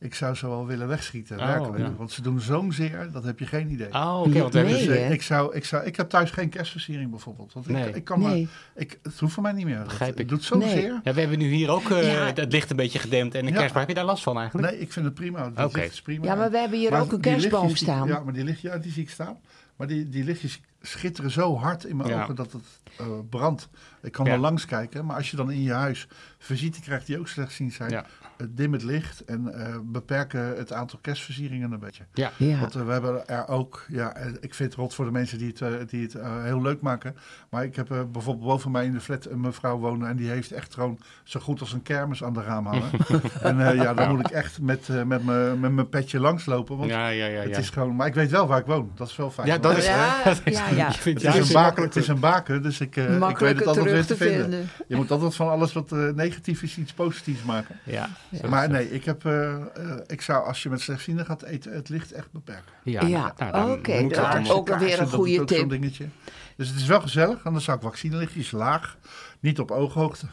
Ik 0.00 0.14
zou 0.14 0.34
ze 0.34 0.48
wel 0.48 0.66
willen 0.66 0.88
wegschieten. 0.88 1.38
Oh, 1.40 1.46
werkelijk. 1.46 1.78
ja. 1.78 1.92
Want 1.96 2.10
ze 2.12 2.22
doen 2.22 2.40
zo'n 2.40 2.72
zeer, 2.72 3.08
dat 3.12 3.24
heb 3.24 3.38
je 3.38 3.46
geen 3.46 3.70
idee. 3.70 3.92
Oh, 3.92 4.20
oké, 4.26 4.38
want 4.40 4.52
Nee, 4.52 4.64
Dus, 4.86 4.86
ik, 5.10 5.22
zou, 5.22 5.54
ik, 5.54 5.64
zou, 5.64 5.84
ik 5.84 5.96
heb 5.96 6.08
thuis 6.08 6.30
geen 6.30 6.48
kerstversiering 6.48 7.10
bijvoorbeeld. 7.10 7.52
Want 7.52 7.66
Nee. 7.68 7.88
ik, 7.88 7.96
ik 7.96 8.04
kan 8.04 8.20
maar- 8.20 8.36
ik, 8.74 8.98
het 9.02 9.18
hoeft 9.18 9.32
voor 9.34 9.42
mij 9.42 9.52
niet 9.52 9.64
meer. 9.64 9.82
Begrijp 9.82 10.10
het, 10.10 10.18
ik. 10.18 10.18
het 10.18 10.28
doet 10.28 10.44
zo'n 10.44 10.58
Nee. 10.58 10.70
zeer. 10.70 11.00
Ja, 11.04 11.12
we 11.14 11.20
hebben 11.20 11.38
nu 11.38 11.48
hier 11.52 11.70
ook 11.70 11.90
eh, 11.90 12.12
Ja. 12.12 12.32
het 12.34 12.52
licht 12.52 12.70
een 12.70 12.76
beetje 12.76 12.98
gedempt 12.98 13.34
en 13.34 13.40
een 13.40 13.46
Ja. 13.52 13.52
kerstboom. 13.58 13.78
Heb 13.80 13.88
je 13.88 13.94
daar 13.94 14.04
last 14.04 14.22
van 14.22 14.38
eigenlijk? 14.38 14.70
Nee, 14.70 14.80
ik 14.80 14.92
vind 14.92 15.04
het 15.04 15.14
prima. 15.14 15.52
Het 15.54 15.76
is 15.76 16.02
prima. 16.02 16.24
Ja, 16.24 16.34
maar 16.34 16.50
we 16.50 16.58
hebben 16.58 16.78
hier 16.78 16.90
Maar 16.90 17.00
ook 17.00 17.12
een 17.12 17.20
kerstboom 17.20 17.60
lichtjes 17.66 17.88
staan. 17.88 18.08
ja, 18.08 18.20
maar 18.20 18.32
die 18.32 18.44
lichtjes, 18.44 18.72
ja, 18.72 18.78
die 18.78 18.92
zie 18.92 19.02
ik 19.02 19.10
staan. 19.10 19.38
Maar 19.76 19.86
die, 19.86 20.08
die 20.08 20.24
lichtjes 20.24 20.60
schitteren 20.82 21.30
zo 21.30 21.56
hard 21.56 21.84
in 21.84 21.96
mijn 21.96 22.08
Ja. 22.08 22.22
ogen 22.22 22.34
dat 22.34 22.52
het 22.52 22.62
eh, 22.96 23.06
brandt. 23.30 23.68
Ik 24.02 24.12
kan 24.12 24.26
Ja. 24.26 24.32
er 24.32 24.38
langs 24.38 24.64
kijken, 24.64 25.04
maar 25.06 25.16
als 25.16 25.30
je 25.30 25.36
dan 25.36 25.50
in 25.50 25.62
je 25.62 25.72
huis 25.72 26.08
visite 26.38 26.80
krijgt 26.80 27.06
die 27.06 27.18
ook 27.18 27.28
slechtziend 27.28 27.72
zijn, 27.72 27.90
Ja. 27.90 28.04
eh, 28.36 28.46
dim 28.50 28.72
het 28.72 28.82
licht 28.82 29.24
en 29.24 29.52
eh, 29.66 29.74
beperken 29.84 30.56
het 30.56 30.72
aantal 30.72 30.98
kerstversieringen 31.02 31.72
een 31.72 31.78
beetje. 31.78 32.04
Ja. 32.12 32.30
Ja. 32.36 32.58
Want 32.60 32.72
we 32.74 32.92
hebben 32.92 33.28
er 33.28 33.48
ook, 33.48 33.84
ja, 33.88 34.16
ik 34.16 34.54
vind 34.54 34.70
het 34.70 34.74
rot 34.80 34.94
voor 34.94 35.04
de 35.04 35.10
mensen 35.10 35.38
die 35.38 35.54
het, 35.58 35.90
die 35.90 36.02
het 36.02 36.16
heel 36.42 36.62
leuk 36.62 36.80
maken. 36.80 37.16
Maar 37.50 37.64
ik 37.64 37.76
heb 37.76 37.90
eh, 37.90 38.00
bijvoorbeeld 38.12 38.46
boven 38.46 38.70
mij 38.70 38.84
in 38.84 38.92
de 38.92 39.00
flat 39.00 39.24
een 39.26 39.40
mevrouw 39.40 39.78
wonen 39.78 40.08
en 40.08 40.16
die 40.16 40.28
heeft 40.28 40.52
echt 40.52 40.74
gewoon 40.74 40.98
zo 41.24 41.40
goed 41.40 41.60
als 41.60 41.72
een 41.72 41.82
kermis 41.82 42.24
aan 42.24 42.32
de 42.32 42.42
raam 42.42 42.66
hangen. 42.66 42.90
en 43.42 43.66
eh, 43.68 43.74
ja, 43.74 43.94
dan 43.94 44.10
moet 44.16 44.20
ik 44.26 44.32
echt 44.32 44.60
met, 44.60 44.88
eh, 44.88 45.02
met 45.02 45.24
mijn 45.24 45.60
met 45.60 45.72
mijn 45.72 45.88
petje 45.88 46.20
langslopen. 46.20 46.76
Want 46.76 46.90
Ja, 46.90 47.08
ja, 47.08 47.26
ja. 47.26 47.40
het 47.40 47.50
ja. 47.50 47.58
is 47.58 47.70
gewoon, 47.70 47.96
maar 47.96 48.06
ik 48.06 48.14
weet 48.14 48.30
wel 48.30 48.46
waar 48.46 48.58
ik 48.60 48.66
woon. 48.66 48.90
Dat 48.94 49.08
is 49.08 49.16
wel 49.16 49.30
fijn. 49.30 49.46
Ja, 49.46 49.58
dat 49.58 49.76
is- 49.76 49.84
ja, 49.86 50.22
dat 50.24 50.40
is- 50.44 50.58
ja, 50.76 50.86
Het 50.86 51.06
is, 51.06 51.24
een 51.24 51.32
baken, 51.32 51.52
makkelijk 51.52 51.94
het 51.94 52.02
is 52.02 52.08
een 52.08 52.20
baken, 52.20 52.62
dus 52.62 52.80
ik, 52.80 52.96
eh, 52.96 53.28
ik 53.28 53.38
weet 53.38 53.58
het 53.58 53.66
altijd 53.66 53.84
weer 53.84 54.00
te 54.00 54.06
te 54.06 54.16
vinden. 54.16 54.40
vinden. 54.40 54.68
Je 54.86 54.96
moet 54.96 55.10
altijd 55.10 55.34
van 55.34 55.48
alles 55.48 55.72
wat 55.72 55.92
eh, 55.92 56.08
negatief 56.08 56.62
is 56.62 56.78
iets 56.78 56.92
positiefs 56.92 57.42
maken. 57.42 57.76
Ja, 57.84 58.08
Maar 58.48 58.70
nee, 58.70 58.90
ik, 58.92 59.04
heb, 59.04 59.24
eh, 59.24 59.52
eh, 59.52 59.60
ik 60.06 60.20
zou 60.22 60.46
als 60.46 60.62
je 60.62 60.68
met 60.68 60.80
slechtzienden 60.80 61.26
gaat 61.26 61.42
eten, 61.42 61.72
het 61.72 61.88
licht 61.88 62.12
echt 62.12 62.32
beperken. 62.32 62.72
ja, 62.84 63.00
Ja, 63.06 63.34
nou, 63.38 63.72
oké, 63.78 63.92
ook 63.92 64.70
alweer 64.70 64.88
Kaarsen, 64.88 65.00
een 65.00 65.08
goede 65.08 65.44
tip. 65.44 65.68
dingetje. 65.68 66.06
Dus 66.56 66.68
het 66.68 66.76
is 66.78 66.86
wel 66.86 67.00
gezellig, 67.00 67.44
anders 67.46 67.64
zou 67.64 67.76
ik 67.76 67.82
vaccinelichtjes 67.82 68.50
laag, 68.50 68.96
niet 69.40 69.58
op 69.60 69.70
ooghoogte. 69.70 70.26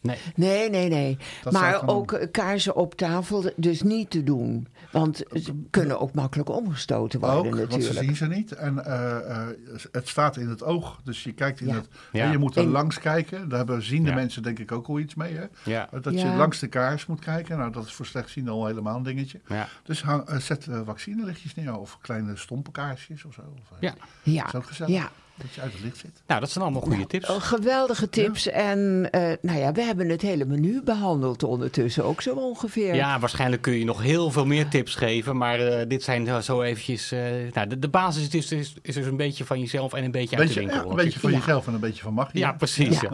Nee. 0.00 0.18
Nee, 0.34 0.70
nee, 0.70 0.88
nee. 0.88 1.18
Dat 1.42 1.52
maar 1.52 1.72
dan 1.72 1.88
ook 1.88 2.28
kaarsen 2.32 2.76
op 2.76 2.94
tafel 2.94 3.50
dus 3.56 3.82
niet 3.82 4.10
te 4.10 4.22
doen. 4.24 4.68
Want 4.92 5.16
ze 5.32 5.62
kunnen 5.70 6.00
ook 6.00 6.14
makkelijk 6.14 6.48
omgestoten 6.48 7.20
worden 7.20 7.38
Ook, 7.38 7.44
want 7.44 7.56
ze 7.56 7.64
natuurlijk. 7.78 7.98
zien 8.06 8.16
ze 8.16 8.26
niet. 8.26 8.52
En 8.52 8.84
eh, 8.84 9.30
eh, 9.30 9.48
het 9.92 10.08
staat 10.08 10.36
in 10.36 10.48
het 10.48 10.62
oog, 10.64 11.00
dus 11.04 11.22
je 11.24 11.32
kijkt 11.32 11.60
in 11.60 11.66
Ja. 11.66 11.74
het... 11.74 11.88
Ja. 12.12 12.24
en 12.24 12.30
je 12.30 12.38
moet 12.38 12.56
er 12.56 12.62
In- 12.62 12.70
langs 12.70 12.98
kijken. 12.98 13.48
Daar 13.48 13.58
hebben 13.58 13.82
ziende 13.82 14.08
Ja. 14.08 14.14
mensen 14.14 14.42
denk 14.42 14.58
ik 14.58 14.72
ook 14.72 14.86
wel 14.86 14.98
iets 14.98 15.14
mee. 15.14 15.34
Hè? 15.36 15.44
Ja, 15.64 15.88
Dat 16.00 16.20
je 16.20 16.26
langs 16.26 16.58
de 16.58 16.68
kaars 16.68 17.06
moet 17.06 17.20
kijken. 17.20 17.58
Nou, 17.58 17.72
dat 17.72 17.84
is 17.86 17.92
voor 17.92 18.06
slechtzienden 18.06 18.52
al 18.54 18.66
helemaal 18.66 18.96
een 18.96 19.02
dingetje. 19.02 19.40
ja. 19.48 19.68
Dus 19.82 20.02
hang, 20.02 20.24
eh, 20.28 20.36
zet 20.38 20.66
uh, 20.66 20.80
vaccinelichtjes 20.84 21.54
neer 21.54 21.78
of 21.78 21.98
kleine 22.00 22.36
stompe 22.36 22.70
kaarsjes 22.70 23.24
of 23.24 23.34
zo. 23.34 23.40
Of, 23.40 23.76
Ja. 23.80 23.94
Ja, 24.22 24.42
Dat 24.42 24.52
is 24.54 24.58
ook 24.60 24.66
gezellig. 24.66 24.94
ja. 24.94 25.10
Dat 25.42 25.54
je 25.54 25.60
uit 25.60 25.72
het 25.72 25.82
licht 25.82 25.96
zit. 25.96 26.22
Nou, 26.26 26.40
dat 26.40 26.50
zijn 26.50 26.64
allemaal 26.64 26.82
goede 26.82 27.06
tips. 27.06 27.30
Oh, 27.30 27.42
geweldige 27.42 28.08
tips. 28.08 28.46
En 28.48 29.08
eh, 29.10 29.32
nou 29.42 29.58
ja, 29.58 29.72
we 29.72 29.82
hebben 29.82 30.08
het 30.08 30.22
hele 30.22 30.44
menu 30.44 30.82
behandeld 30.82 31.42
ondertussen 31.42 32.04
ook 32.04 32.22
zo 32.22 32.34
ongeveer. 32.34 32.94
Ja, 32.94 33.18
waarschijnlijk 33.18 33.62
kun 33.62 33.72
je 33.78 33.84
nog 33.84 34.02
heel 34.02 34.30
veel 34.30 34.46
meer 34.46 34.68
tips 34.68 34.94
geven. 34.94 35.36
Maar 35.36 35.60
eh, 35.60 35.88
dit 35.88 36.02
zijn 36.02 36.42
zo 36.42 36.62
eventjes... 36.62 37.12
eh, 37.12 37.20
nou, 37.52 37.66
de, 37.68 37.78
de 37.78 37.88
basis 37.88 38.28
is, 38.28 38.52
is, 38.52 38.74
is 38.82 38.94
dus 38.94 39.06
een 39.06 39.16
beetje 39.16 39.44
van 39.44 39.60
jezelf 39.60 39.92
en 39.92 40.04
een 40.04 40.10
beetje 40.10 40.36
uit 40.36 40.48
de 40.48 40.54
winkel. 40.54 40.76
ja, 40.76 40.84
een 40.90 40.96
beetje 40.96 41.20
van 41.20 41.30
Ja. 41.30 41.36
jezelf 41.38 41.66
en 41.66 41.74
een 41.74 41.80
beetje 41.80 42.02
van 42.02 42.14
magie. 42.14 42.38
Ja, 42.40 42.52
precies. 42.52 43.00
Ja. 43.00 43.10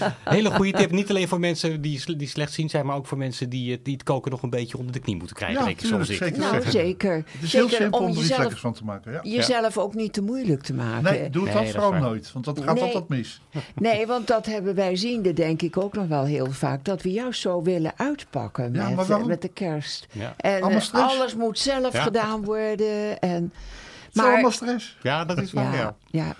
Ja. 0.00 0.16
Hele 0.34 0.50
goede 0.50 0.72
tip. 0.72 0.90
Niet 0.90 1.10
alleen 1.10 1.28
voor 1.28 1.40
mensen 1.40 1.80
die, 1.80 2.16
die 2.16 2.28
slechtziend 2.28 2.70
zijn, 2.70 2.86
maar 2.86 2.96
ook 2.96 3.06
voor 3.06 3.18
mensen 3.18 3.48
die, 3.48 3.80
die 3.82 3.92
het 3.92 4.02
koken 4.02 4.30
nog 4.30 4.42
een 4.42 4.50
beetje 4.50 4.78
onder 4.78 4.92
de 4.92 4.98
knie 5.00 5.16
moeten 5.16 5.36
krijgen. 5.36 5.58
Ja, 5.58 5.64
denk 5.64 5.80
ik, 5.80 5.86
tuurlijk, 5.86 6.08
ik. 6.10 6.16
zeker. 6.16 6.38
Nou, 6.38 6.70
zeker. 6.70 7.14
Het 7.14 7.24
is 7.42 7.50
zeker 7.50 7.68
heel 7.68 7.78
simpel 7.78 7.98
om 7.98 8.04
om 8.06 8.12
er 8.16 8.18
iets 8.22 8.36
lekkers 8.36 8.60
van 8.60 8.72
te 8.72 8.84
maken. 8.84 9.12
Ja. 9.12 9.20
jezelf 9.22 9.78
ook 9.78 9.94
niet 9.94 10.12
te 10.12 10.22
moeilijk 10.22 10.62
te 10.62 10.74
maken. 10.74 11.02
Nee, 11.12 11.30
doe 11.44 11.48
het 11.48 11.54
Nee, 11.56 11.64
dat 11.64 11.72
vooral 11.72 11.90
waar. 11.90 12.00
nooit. 12.00 12.32
Want 12.32 12.44
dat 12.44 12.60
gaat 12.62 12.74
Nee. 12.74 12.82
altijd 12.84 13.08
mis. 13.08 13.40
Nee, 13.74 14.06
want 14.06 14.26
dat 14.26 14.46
hebben 14.46 14.74
wij 14.74 14.96
ziende 14.96 15.32
denk 15.32 15.62
ik 15.62 15.76
ook 15.76 15.92
nog 15.94 16.06
wel 16.08 16.24
heel 16.24 16.50
vaak. 16.50 16.84
Dat 16.84 17.02
we 17.02 17.10
juist 17.10 17.40
zo 17.40 17.62
willen 17.62 17.92
uitpakken 17.96 18.72
Ja, 18.74 18.88
maar 18.90 19.08
met, 19.08 19.26
met 19.26 19.42
de 19.42 19.48
kerst. 19.48 20.06
Ja. 20.12 20.34
En 20.36 20.52
Allemaal 20.52 20.70
eh, 20.70 20.80
stress. 20.80 21.14
alles 21.18 21.34
moet 21.34 21.58
zelf 21.58 21.92
Ja. 21.92 22.02
gedaan 22.02 22.44
worden. 22.44 23.20
En, 23.20 23.52
Het 24.04 24.14
is 24.16 24.22
allemaal 24.22 24.50
stress. 24.50 24.96
ja, 25.02 25.24
dat 25.24 25.38
is 25.38 25.52
waar. 25.52 25.74
ja, 25.74 25.80
Ja. 25.80 25.94
ja. 26.24 26.34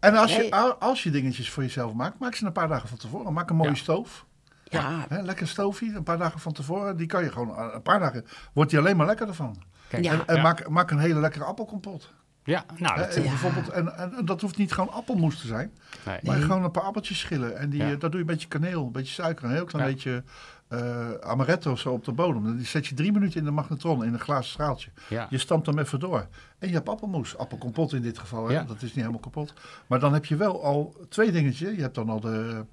En 0.00 0.14
als 0.14 0.36
je, 0.36 0.54
als 0.78 1.02
je 1.02 1.10
dingetjes 1.10 1.50
voor 1.50 1.62
jezelf 1.62 1.92
maakt, 1.92 2.18
maak 2.18 2.34
ze 2.34 2.46
een 2.46 2.52
paar 2.52 2.68
dagen 2.68 2.88
van 2.88 2.98
tevoren. 2.98 3.32
Maak 3.32 3.50
een 3.50 3.56
mooie 3.56 3.70
Ja. 3.70 3.74
stoof. 3.76 4.24
Ja, 4.64 5.04
Hè, 5.08 5.22
lekker 5.22 5.48
stoofje, 5.48 5.92
een 5.94 6.02
paar 6.02 6.18
dagen 6.18 6.40
van 6.40 6.52
tevoren. 6.52 6.96
Die 6.96 7.06
kan 7.06 7.24
je 7.24 7.32
gewoon, 7.32 7.58
een 7.74 7.82
paar 7.82 7.98
dagen, 7.98 8.26
wordt 8.52 8.70
die 8.70 8.78
alleen 8.78 8.96
maar 8.96 9.06
lekkerder 9.06 9.34
van. 9.34 9.62
Kijk, 9.88 10.04
Ja. 10.04 10.12
En, 10.12 10.22
en 10.26 10.36
ja. 10.36 10.42
maak, 10.42 10.68
maak 10.68 10.90
een 10.90 10.98
hele 10.98 11.20
lekkere 11.20 11.44
appelkompot. 11.44 12.10
Ja, 12.46 12.64
nou, 12.78 12.94
Hè, 13.00 13.06
dat, 13.06 13.14
en 13.14 13.22
Ja. 13.22 13.28
bijvoorbeeld, 13.28 13.68
en, 13.68 13.96
en, 13.98 14.12
en 14.16 14.24
dat 14.24 14.40
hoeft 14.40 14.56
niet 14.56 14.72
gewoon 14.72 14.92
appelmoes 14.92 15.40
te 15.40 15.46
zijn. 15.46 15.72
nee. 16.04 16.18
Maar 16.22 16.36
gewoon 16.36 16.64
een 16.64 16.70
paar 16.70 16.82
appeltjes 16.82 17.18
schillen. 17.18 17.56
En 17.58 17.70
die, 17.70 17.80
Ja. 17.80 17.84
eh, 17.92 18.00
daar 18.00 18.10
doe 18.10 18.12
je 18.12 18.18
een 18.18 18.26
beetje 18.26 18.48
kaneel, 18.48 18.86
een 18.86 18.92
beetje 18.92 19.12
suiker, 19.12 19.44
een 19.44 19.50
heel 19.50 19.64
klein 19.64 19.86
Ja. 19.88 19.92
beetje 19.94 20.22
eh, 20.68 21.10
amaretto 21.20 21.70
of 21.72 21.78
zo 21.78 21.92
op 21.92 22.04
de 22.04 22.12
bodem. 22.12 22.56
Die 22.56 22.66
zet 22.66 22.86
je 22.86 22.94
drie 22.94 23.12
minuten 23.12 23.38
in 23.38 23.44
de 23.44 23.50
magnetron 23.50 24.04
in 24.04 24.12
een 24.12 24.20
glazen 24.20 24.50
straaltje. 24.50 24.90
Ja. 25.08 25.26
Je 25.30 25.38
stampt 25.38 25.66
hem 25.66 25.78
even 25.78 26.00
door. 26.00 26.26
En 26.58 26.68
je 26.68 26.74
hebt 26.74 26.88
appelmoes. 26.88 27.36
Appelkompot 27.38 27.92
in 27.92 28.02
dit 28.02 28.18
geval. 28.18 28.46
Hè? 28.48 28.52
Ja. 28.52 28.62
Dat 28.62 28.76
is 28.76 28.82
niet 28.82 28.94
helemaal 28.94 29.18
kapot. 29.20 29.52
Maar 29.86 30.00
dan 30.00 30.12
heb 30.12 30.24
je 30.24 30.36
wel 30.36 30.64
al 30.64 30.96
twee 31.08 31.32
dingetjes. 31.32 31.74
Je 31.76 31.80
hebt 31.82 31.94
dan 31.94 32.08
al 32.10 32.20
de, 32.20 32.64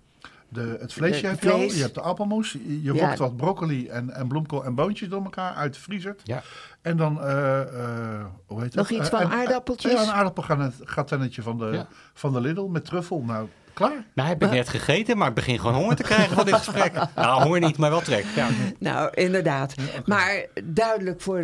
de, 0.53 0.77
het 0.79 0.93
vleesje 0.93 1.22
De 1.22 1.27
heb 1.27 1.43
je 1.43 1.51
al. 1.51 1.60
Je 1.60 1.81
hebt 1.81 1.93
de 1.93 2.01
appelmoes. 2.01 2.51
Je, 2.51 2.79
Ja. 2.93 3.05
wokt 3.05 3.17
wat 3.17 3.38
broccoli 3.38 3.88
en, 3.88 4.10
en 4.15 4.27
bloemkool 4.27 4.65
en 4.65 4.75
boontjes 4.75 5.10
door 5.10 5.24
elkaar 5.24 5.53
uit 5.53 5.74
de 5.74 5.79
vriezer. 5.79 6.15
Ja. 6.24 6.41
En 6.81 6.98
dan, 6.98 7.22
eh, 7.22 7.60
eh, 7.62 8.25
hoe 8.45 8.62
heet 8.62 8.75
Nog 8.75 8.89
iets 8.89 9.10
Eh, 9.10 9.19
van 9.19 9.31
en- 9.31 9.38
aardappeltjes? 9.38 9.91
Ja, 9.91 10.01
een 10.01 10.12
aardappelgatennetje 10.12 11.41
van 11.41 11.57
de, 11.57 11.65
Ja. 11.65 11.88
van 12.13 12.33
de 12.33 12.41
Lidl 12.41 12.62
met 12.67 12.86
truffel. 12.86 13.22
Nou, 13.25 13.48
klaar. 13.74 14.05
Nou 14.15 14.29
heb 14.29 14.43
ik 14.43 14.51
net 14.51 14.69
gegeten, 14.69 15.17
maar 15.17 15.27
ik 15.27 15.33
begin 15.33 15.60
gewoon 15.60 15.75
honger 15.75 15.95
te 15.95 16.03
krijgen 16.03 16.36
van 16.36 16.45
dit 16.45 16.55
gesprek. 16.55 16.93
Nou, 17.15 17.41
honger 17.43 17.60
niet, 17.60 17.77
maar 17.77 17.89
wel 17.89 18.01
trek. 18.01 18.25
Ja. 18.36 18.48
nou 18.79 19.10
inderdaad. 19.13 19.75
Maar 20.05 20.45
duidelijk 20.63 21.22
voor 21.22 21.43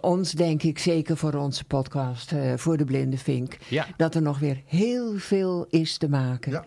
ons, 0.00 0.32
denk 0.32 0.62
ik, 0.62 0.78
zeker 0.78 1.16
voor 1.16 1.34
onze 1.34 1.64
podcast, 1.64 2.32
eh, 2.32 2.52
voor 2.56 2.76
de 2.76 2.84
Blinde 2.84 3.18
Vink, 3.18 3.56
Ja. 3.68 3.86
dat 3.96 4.14
er 4.14 4.22
nog 4.22 4.38
weer 4.38 4.62
heel 4.66 5.12
veel 5.18 5.66
is 5.68 5.98
te 5.98 6.08
maken. 6.08 6.64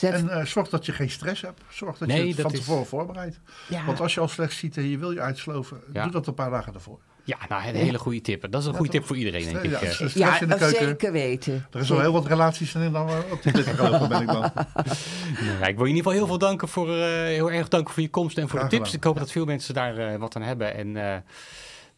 Zet- 0.00 0.12
En 0.14 0.28
eh, 0.28 0.44
zorg 0.44 0.68
dat 0.68 0.86
je 0.86 0.92
geen 0.92 1.10
stress 1.10 1.42
hebt. 1.42 1.60
Zorg 1.68 1.98
dat 1.98 2.08
Nee, 2.08 2.22
je 2.26 2.32
het 2.32 2.40
van 2.40 2.52
is- 2.52 2.58
tevoren 2.58 2.86
voorbereidt. 2.86 3.40
ja. 3.68 3.84
Want 3.84 4.00
als 4.00 4.14
je 4.14 4.20
al 4.20 4.28
slecht 4.28 4.52
ziet 4.56 4.76
en 4.76 4.88
je 4.88 4.98
wil 4.98 5.10
je 5.12 5.20
uitsloven, 5.20 5.80
Ja. 5.92 6.02
doe 6.02 6.12
dat 6.12 6.26
een 6.26 6.34
paar 6.34 6.50
dagen 6.50 6.74
ervoor. 6.74 6.98
Ja, 7.24 7.36
nou, 7.48 7.68
een 7.68 7.74
hele 7.74 7.98
goede 7.98 8.20
tip. 8.20 8.46
Dat 8.50 8.60
is 8.60 8.66
een 8.68 8.74
goede 8.74 8.90
tip 8.90 9.06
voor 9.06 9.16
iedereen, 9.16 9.44
denk 9.44 9.56
ik. 9.64 9.70
Ja, 9.70 9.80
eh. 9.80 9.90
stress 9.90 10.14
ja, 10.14 10.40
in 10.40 10.48
de 10.48 10.54
keuken. 10.56 10.78
zeker 10.86 11.12
weten. 11.12 11.66
Er 11.72 11.80
is 11.80 11.92
al 11.92 12.00
heel 12.00 12.12
wat 12.12 12.26
relaties 12.26 12.74
in 12.74 12.92
dan 12.92 13.06
we 13.06 13.22
op 13.30 13.42
dit 13.42 13.58
gelopen 13.66 14.08
ben 14.08 14.20
ik 14.20 14.26
dan. 14.26 14.42
Ja, 15.60 15.66
ik 15.66 15.76
wil 15.76 15.84
je 15.84 15.90
in 15.90 15.96
ieder 15.96 15.96
geval 15.96 16.12
heel 16.12 16.26
veel 16.26 16.38
danken 16.38 16.68
voor, 16.68 16.88
eh, 16.96 17.02
heel 17.12 17.50
erg 17.50 17.68
danken 17.68 17.94
voor 17.94 18.02
je 18.02 18.08
komst 18.10 18.38
en 18.38 18.48
voor 18.48 18.58
Graag 18.58 18.70
de 18.70 18.76
tips. 18.76 18.90
gedaan. 18.90 19.00
Ik 19.00 19.04
hoop 19.04 19.18
dat 19.18 19.32
veel 19.32 19.44
mensen 19.44 19.74
daar 19.74 19.96
eh, 19.96 20.16
wat 20.18 20.36
aan 20.36 20.42
hebben. 20.42 20.74
En 20.74 20.96
eh, 21.12 21.16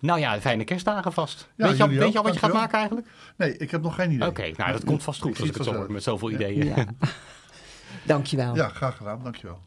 nou 0.00 0.20
ja, 0.20 0.40
fijne 0.40 0.64
kerstdagen 0.64 1.12
vast. 1.12 1.48
Ja, 1.56 1.66
weet, 1.68 1.76
je 1.76 1.82
al, 1.82 1.88
weet 1.88 2.12
je 2.12 2.18
al 2.18 2.24
wat 2.24 2.34
je 2.34 2.38
gaat 2.38 2.52
maken 2.52 2.78
eigenlijk? 2.78 3.06
Nee, 3.36 3.56
ik 3.56 3.70
heb 3.70 3.82
nog 3.82 3.94
geen 3.94 4.10
idee. 4.10 4.28
Oké, 4.28 4.50
nou 4.56 4.72
dat 4.72 4.84
komt 4.84 5.02
vast 5.02 5.20
goed 5.20 5.30
Ik 5.34 5.38
als 5.40 5.48
ik 5.48 5.54
het 5.54 5.64
zo 5.64 5.74
hoor 5.74 5.92
met 5.92 6.02
zoveel 6.02 6.30
ideeën. 6.30 6.74
Dankjewel. 8.02 8.54
Ja, 8.54 8.68
graag 8.68 8.96
gedaan. 8.96 9.20
Dankjewel. 9.22 9.58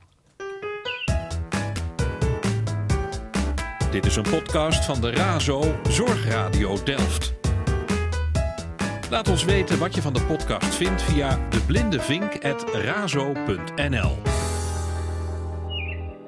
Dit 3.91 4.05
is 4.05 4.15
een 4.15 4.23
podcast 4.23 4.85
van 4.85 5.01
de 5.01 5.11
RAZO 5.11 5.75
Zorgradio 5.89 6.83
Delft. 6.83 7.33
Laat 9.09 9.29
ons 9.29 9.43
weten 9.43 9.79
wat 9.79 9.95
je 9.95 10.01
van 10.01 10.13
de 10.13 10.21
podcast 10.21 10.75
vindt 10.75 11.01
via 11.01 11.39
deblindevink.razo.nl 11.49 14.34